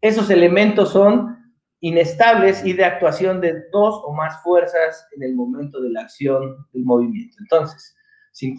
esos 0.00 0.30
elementos 0.30 0.92
son 0.92 1.36
inestables 1.80 2.64
y 2.64 2.72
de 2.72 2.84
actuación 2.84 3.40
de 3.40 3.64
dos 3.72 4.00
o 4.04 4.12
más 4.12 4.42
fuerzas 4.42 5.06
en 5.16 5.22
el 5.22 5.34
momento 5.34 5.80
de 5.80 5.90
la 5.90 6.02
acción 6.02 6.66
del 6.72 6.84
movimiento. 6.84 7.36
Entonces, 7.40 7.96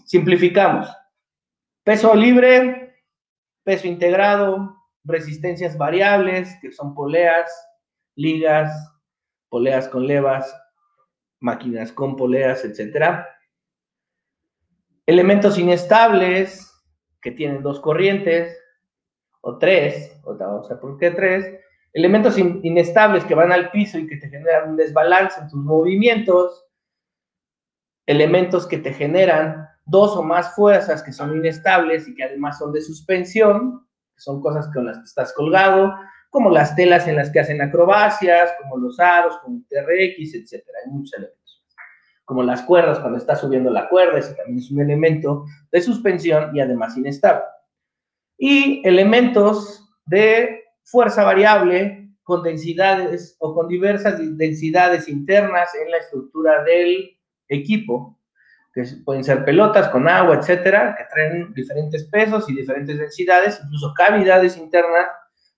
simplificamos. 0.05 0.89
Peso 1.83 2.13
libre, 2.15 2.95
peso 3.63 3.87
integrado, 3.87 4.75
resistencias 5.03 5.77
variables, 5.77 6.55
que 6.61 6.71
son 6.71 6.93
poleas, 6.93 7.51
ligas, 8.15 8.71
poleas 9.49 9.87
con 9.87 10.05
levas, 10.05 10.53
máquinas 11.41 11.91
con 11.91 12.15
poleas, 12.15 12.63
etcétera. 12.63 13.27
Elementos 15.05 15.57
inestables 15.57 16.71
que 17.21 17.31
tienen 17.31 17.61
dos 17.61 17.79
corrientes 17.79 18.57
o 19.41 19.57
tres, 19.57 20.17
o 20.23 20.35
vamos 20.37 20.71
a 20.71 20.79
por 20.79 20.97
qué 20.97 21.11
tres. 21.11 21.59
Elementos 21.93 22.37
inestables 22.37 23.25
que 23.25 23.35
van 23.35 23.51
al 23.51 23.69
piso 23.71 23.97
y 23.97 24.07
que 24.07 24.17
te 24.17 24.29
generan 24.29 24.69
un 24.69 24.77
desbalance 24.77 25.41
en 25.41 25.49
tus 25.49 25.59
movimientos. 25.59 26.65
Elementos 28.05 28.65
que 28.65 28.77
te 28.77 28.93
generan 28.93 29.67
dos 29.85 30.15
o 30.15 30.23
más 30.23 30.55
fuerzas 30.55 31.03
que 31.03 31.11
son 31.11 31.35
inestables 31.35 32.07
y 32.07 32.15
que 32.15 32.23
además 32.23 32.59
son 32.59 32.71
de 32.71 32.81
suspensión, 32.81 33.85
son 34.15 34.41
cosas 34.41 34.71
con 34.73 34.85
las 34.85 34.99
que 34.99 35.03
estás 35.03 35.33
colgado, 35.33 35.93
como 36.31 36.49
las 36.49 36.75
telas 36.75 37.07
en 37.07 37.17
las 37.17 37.29
que 37.29 37.41
hacen 37.41 37.61
acrobacias, 37.61 38.53
como 38.61 38.77
los 38.77 38.99
aros, 38.99 39.37
como 39.43 39.61
TRX, 39.69 40.33
etcétera. 40.33 40.79
Hay 40.83 40.91
muchos 40.91 41.13
elementos. 41.13 41.63
Como 42.23 42.41
las 42.41 42.63
cuerdas 42.63 42.99
cuando 42.99 43.17
estás 43.17 43.41
subiendo 43.41 43.69
la 43.69 43.89
cuerda, 43.89 44.17
ese 44.17 44.33
también 44.35 44.59
es 44.59 44.71
un 44.71 44.79
elemento 44.79 45.45
de 45.71 45.81
suspensión 45.81 46.55
y 46.55 46.61
además 46.61 46.95
inestable. 46.97 47.43
Y 48.37 48.81
elementos 48.87 49.93
de 50.05 50.63
fuerza 50.83 51.25
variable 51.25 52.15
con 52.23 52.43
densidades 52.43 53.35
o 53.39 53.53
con 53.53 53.67
diversas 53.67 54.17
densidades 54.37 55.09
internas 55.09 55.69
en 55.75 55.91
la 55.91 55.97
estructura 55.97 56.63
del 56.63 57.17
equipo, 57.49 58.17
que 58.73 58.85
pueden 59.03 59.25
ser 59.25 59.43
pelotas 59.43 59.89
con 59.89 60.07
agua, 60.07 60.37
etcétera, 60.37 60.95
que 60.97 61.03
traen 61.13 61.53
diferentes 61.53 62.05
pesos 62.05 62.49
y 62.49 62.55
diferentes 62.55 62.97
densidades, 62.97 63.59
incluso 63.61 63.93
cavidades 63.93 64.55
internas 64.55 65.07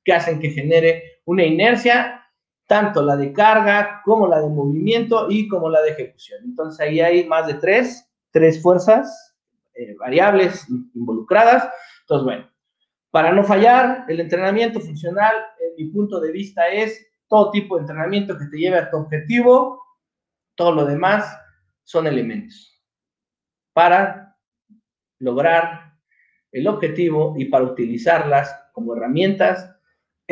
que 0.03 0.13
hacen 0.13 0.39
que 0.39 0.49
genere 0.49 1.21
una 1.25 1.43
inercia, 1.43 2.21
tanto 2.67 3.01
la 3.01 3.15
de 3.15 3.31
carga 3.33 4.01
como 4.03 4.27
la 4.27 4.41
de 4.41 4.49
movimiento 4.49 5.27
y 5.29 5.47
como 5.47 5.69
la 5.69 5.81
de 5.81 5.91
ejecución. 5.91 6.41
Entonces 6.43 6.79
ahí 6.79 6.99
hay 6.99 7.25
más 7.25 7.47
de 7.47 7.55
tres, 7.55 8.09
tres 8.31 8.61
fuerzas 8.61 9.35
eh, 9.75 9.95
variables 9.99 10.67
involucradas. 10.93 11.69
Entonces, 12.01 12.25
bueno, 12.25 12.51
para 13.11 13.31
no 13.31 13.43
fallar, 13.43 14.05
el 14.07 14.19
entrenamiento 14.19 14.79
funcional, 14.79 15.35
en 15.59 15.85
mi 15.85 15.91
punto 15.91 16.19
de 16.19 16.31
vista, 16.31 16.67
es 16.67 17.05
todo 17.27 17.51
tipo 17.51 17.75
de 17.75 17.81
entrenamiento 17.81 18.37
que 18.37 18.45
te 18.45 18.57
lleve 18.57 18.77
a 18.77 18.89
tu 18.89 18.97
objetivo. 18.97 19.81
Todo 20.55 20.71
lo 20.71 20.85
demás 20.85 21.37
son 21.83 22.07
elementos 22.07 22.81
para 23.73 24.37
lograr 25.19 25.93
el 26.51 26.67
objetivo 26.67 27.33
y 27.37 27.45
para 27.45 27.65
utilizarlas 27.65 28.55
como 28.73 28.95
herramientas 28.95 29.72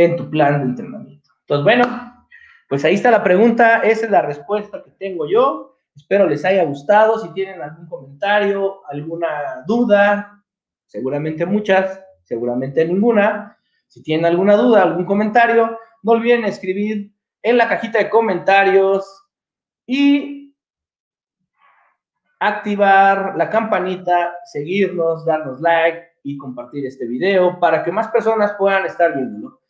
en 0.06 0.16
tu 0.16 0.30
plan 0.30 0.60
de 0.60 0.66
entrenamiento. 0.70 1.30
Entonces, 1.42 1.64
bueno, 1.64 2.26
pues 2.68 2.86
ahí 2.86 2.94
está 2.94 3.12
la 3.12 3.24
pregunta, 3.24 3.80
esa 3.80 4.06
es 4.06 4.12
la 4.12 4.22
respuesta 4.22 4.82
que 4.84 4.92
tengo 4.92 5.28
yo. 5.28 5.78
Espero 5.96 6.28
les 6.28 6.46
haya 6.46 6.64
gustado. 6.64 7.20
Si 7.20 7.30
tienen 7.34 7.62
algún 7.62 7.88
comentario, 7.88 8.82
alguna 8.88 9.64
duda, 9.68 10.42
seguramente 10.86 11.46
muchas, 11.46 12.02
seguramente 12.24 12.86
ninguna. 12.86 13.58
Si 13.88 14.02
tienen 14.02 14.26
alguna 14.26 14.56
duda, 14.56 14.84
algún 14.84 15.06
comentario, 15.06 15.78
no 16.04 16.12
olviden 16.14 16.46
escribir 16.46 17.14
en 17.44 17.58
la 17.58 17.68
cajita 17.68 18.00
de 18.00 18.10
comentarios 18.10 19.06
y 19.86 20.56
activar 22.40 23.36
la 23.36 23.50
campanita, 23.50 24.36
seguirnos, 24.46 25.26
darnos 25.26 25.60
like 25.62 26.08
y 26.24 26.38
compartir 26.38 26.86
este 26.86 27.06
video 27.06 27.60
para 27.60 27.84
que 27.84 27.92
más 27.92 28.08
personas 28.08 28.54
puedan 28.58 28.86
estar 28.86 29.14
viéndolo. 29.14 29.61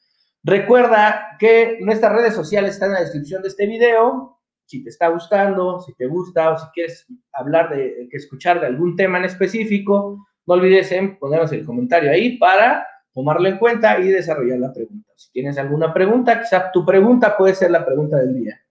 Recuerda 0.44 1.36
que 1.38 1.78
nuestras 1.82 2.14
redes 2.14 2.34
sociales 2.34 2.72
están 2.72 2.90
en 2.90 2.96
la 2.96 3.02
descripción 3.02 3.42
de 3.42 3.50
este 3.50 3.68
video. 3.68 4.40
Si 4.66 4.84
te 4.84 4.90
está 4.90 5.08
gustando, 5.10 5.80
si 5.82 5.94
te 5.94 6.08
gusta 6.08 6.52
o 6.52 6.58
si 6.58 6.66
quieres 6.74 7.06
hablar 7.34 7.70
de, 7.70 8.08
escuchar 8.12 8.60
de 8.60 8.68
algún 8.68 8.96
tema 8.96 9.20
en 9.20 9.26
específico, 9.26 10.26
no 10.48 10.54
olvides 10.54 10.92
en 10.92 11.20
ponernos 11.20 11.52
el 11.52 11.66
comentario 11.66 12.12
ahí 12.12 12.38
para 12.38 12.88
tomarlo 13.14 13.48
en 13.50 13.58
cuenta 13.58 14.00
y 14.00 14.08
desarrollar 14.08 14.60
la 14.60 14.74
pregunta. 14.74 15.12
Si 15.16 15.32
tienes 15.32 15.58
alguna 15.58 15.94
pregunta, 15.94 16.42
quizá 16.42 16.72
tu 16.72 16.86
pregunta 16.86 17.38
puede 17.38 17.54
ser 17.54 17.70
la 17.70 17.86
pregunta 17.86 18.18
del 18.18 18.34
día 18.34 18.62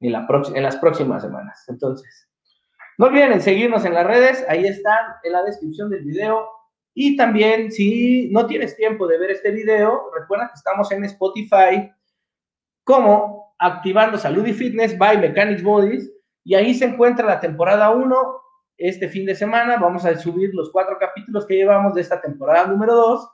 en 0.00 0.12
las 0.62 0.76
próximas 0.76 1.22
semanas. 1.22 1.64
Entonces, 1.68 2.28
no 2.98 3.06
olviden 3.06 3.40
seguirnos 3.40 3.84
en 3.84 3.94
las 3.94 4.06
redes, 4.06 4.44
ahí 4.48 4.66
están 4.66 4.98
en 5.22 5.32
la 5.32 5.42
descripción 5.44 5.88
del 5.88 6.04
video. 6.04 6.48
Y 6.98 7.14
también, 7.14 7.70
si 7.70 8.30
no 8.30 8.46
tienes 8.46 8.74
tiempo 8.74 9.06
de 9.06 9.18
ver 9.18 9.30
este 9.30 9.50
video, 9.50 10.10
recuerda 10.18 10.48
que 10.48 10.54
estamos 10.54 10.90
en 10.92 11.04
Spotify 11.04 11.92
como 12.84 13.54
Activando 13.58 14.16
Salud 14.16 14.46
y 14.46 14.54
Fitness 14.54 14.96
by 14.96 15.18
Mechanics 15.18 15.62
Bodies. 15.62 16.10
Y 16.42 16.54
ahí 16.54 16.72
se 16.72 16.86
encuentra 16.86 17.26
la 17.26 17.38
temporada 17.38 17.90
1 17.90 18.16
este 18.78 19.10
fin 19.10 19.26
de 19.26 19.34
semana. 19.34 19.76
Vamos 19.76 20.06
a 20.06 20.16
subir 20.16 20.54
los 20.54 20.70
cuatro 20.72 20.96
capítulos 20.98 21.44
que 21.44 21.56
llevamos 21.56 21.92
de 21.92 22.00
esta 22.00 22.18
temporada 22.18 22.66
número 22.66 22.94
2 22.94 23.28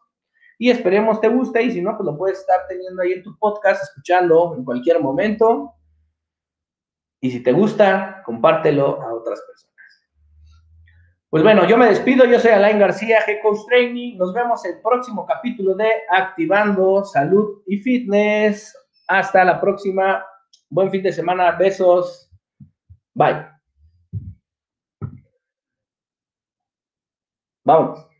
y 0.58 0.68
esperemos 0.68 1.20
te 1.20 1.28
guste 1.28 1.62
y 1.62 1.70
si 1.70 1.80
no, 1.80 1.96
pues 1.96 2.04
lo 2.04 2.18
puedes 2.18 2.40
estar 2.40 2.66
teniendo 2.68 3.00
ahí 3.00 3.12
en 3.12 3.22
tu 3.22 3.38
podcast, 3.38 3.80
escuchando 3.84 4.56
en 4.56 4.64
cualquier 4.64 4.98
momento. 4.98 5.72
Y 7.20 7.30
si 7.30 7.40
te 7.40 7.52
gusta, 7.52 8.24
compártelo 8.26 9.00
a 9.00 9.14
otras 9.14 9.40
personas. 9.40 9.71
Pues 11.32 11.42
bueno, 11.42 11.66
yo 11.66 11.78
me 11.78 11.86
despido, 11.86 12.26
yo 12.26 12.38
soy 12.38 12.50
Alain 12.50 12.78
García, 12.78 13.24
G-Coach 13.26 13.60
Training. 13.66 14.18
Nos 14.18 14.34
vemos 14.34 14.62
el 14.66 14.82
próximo 14.82 15.24
capítulo 15.24 15.74
de 15.74 15.90
Activando 16.10 17.06
Salud 17.06 17.62
y 17.66 17.78
Fitness. 17.78 18.76
Hasta 19.08 19.42
la 19.42 19.58
próxima. 19.58 20.22
Buen 20.68 20.90
fin 20.90 21.02
de 21.02 21.10
semana. 21.10 21.52
Besos. 21.52 22.30
Bye. 23.14 23.46
Vamos. 27.64 28.11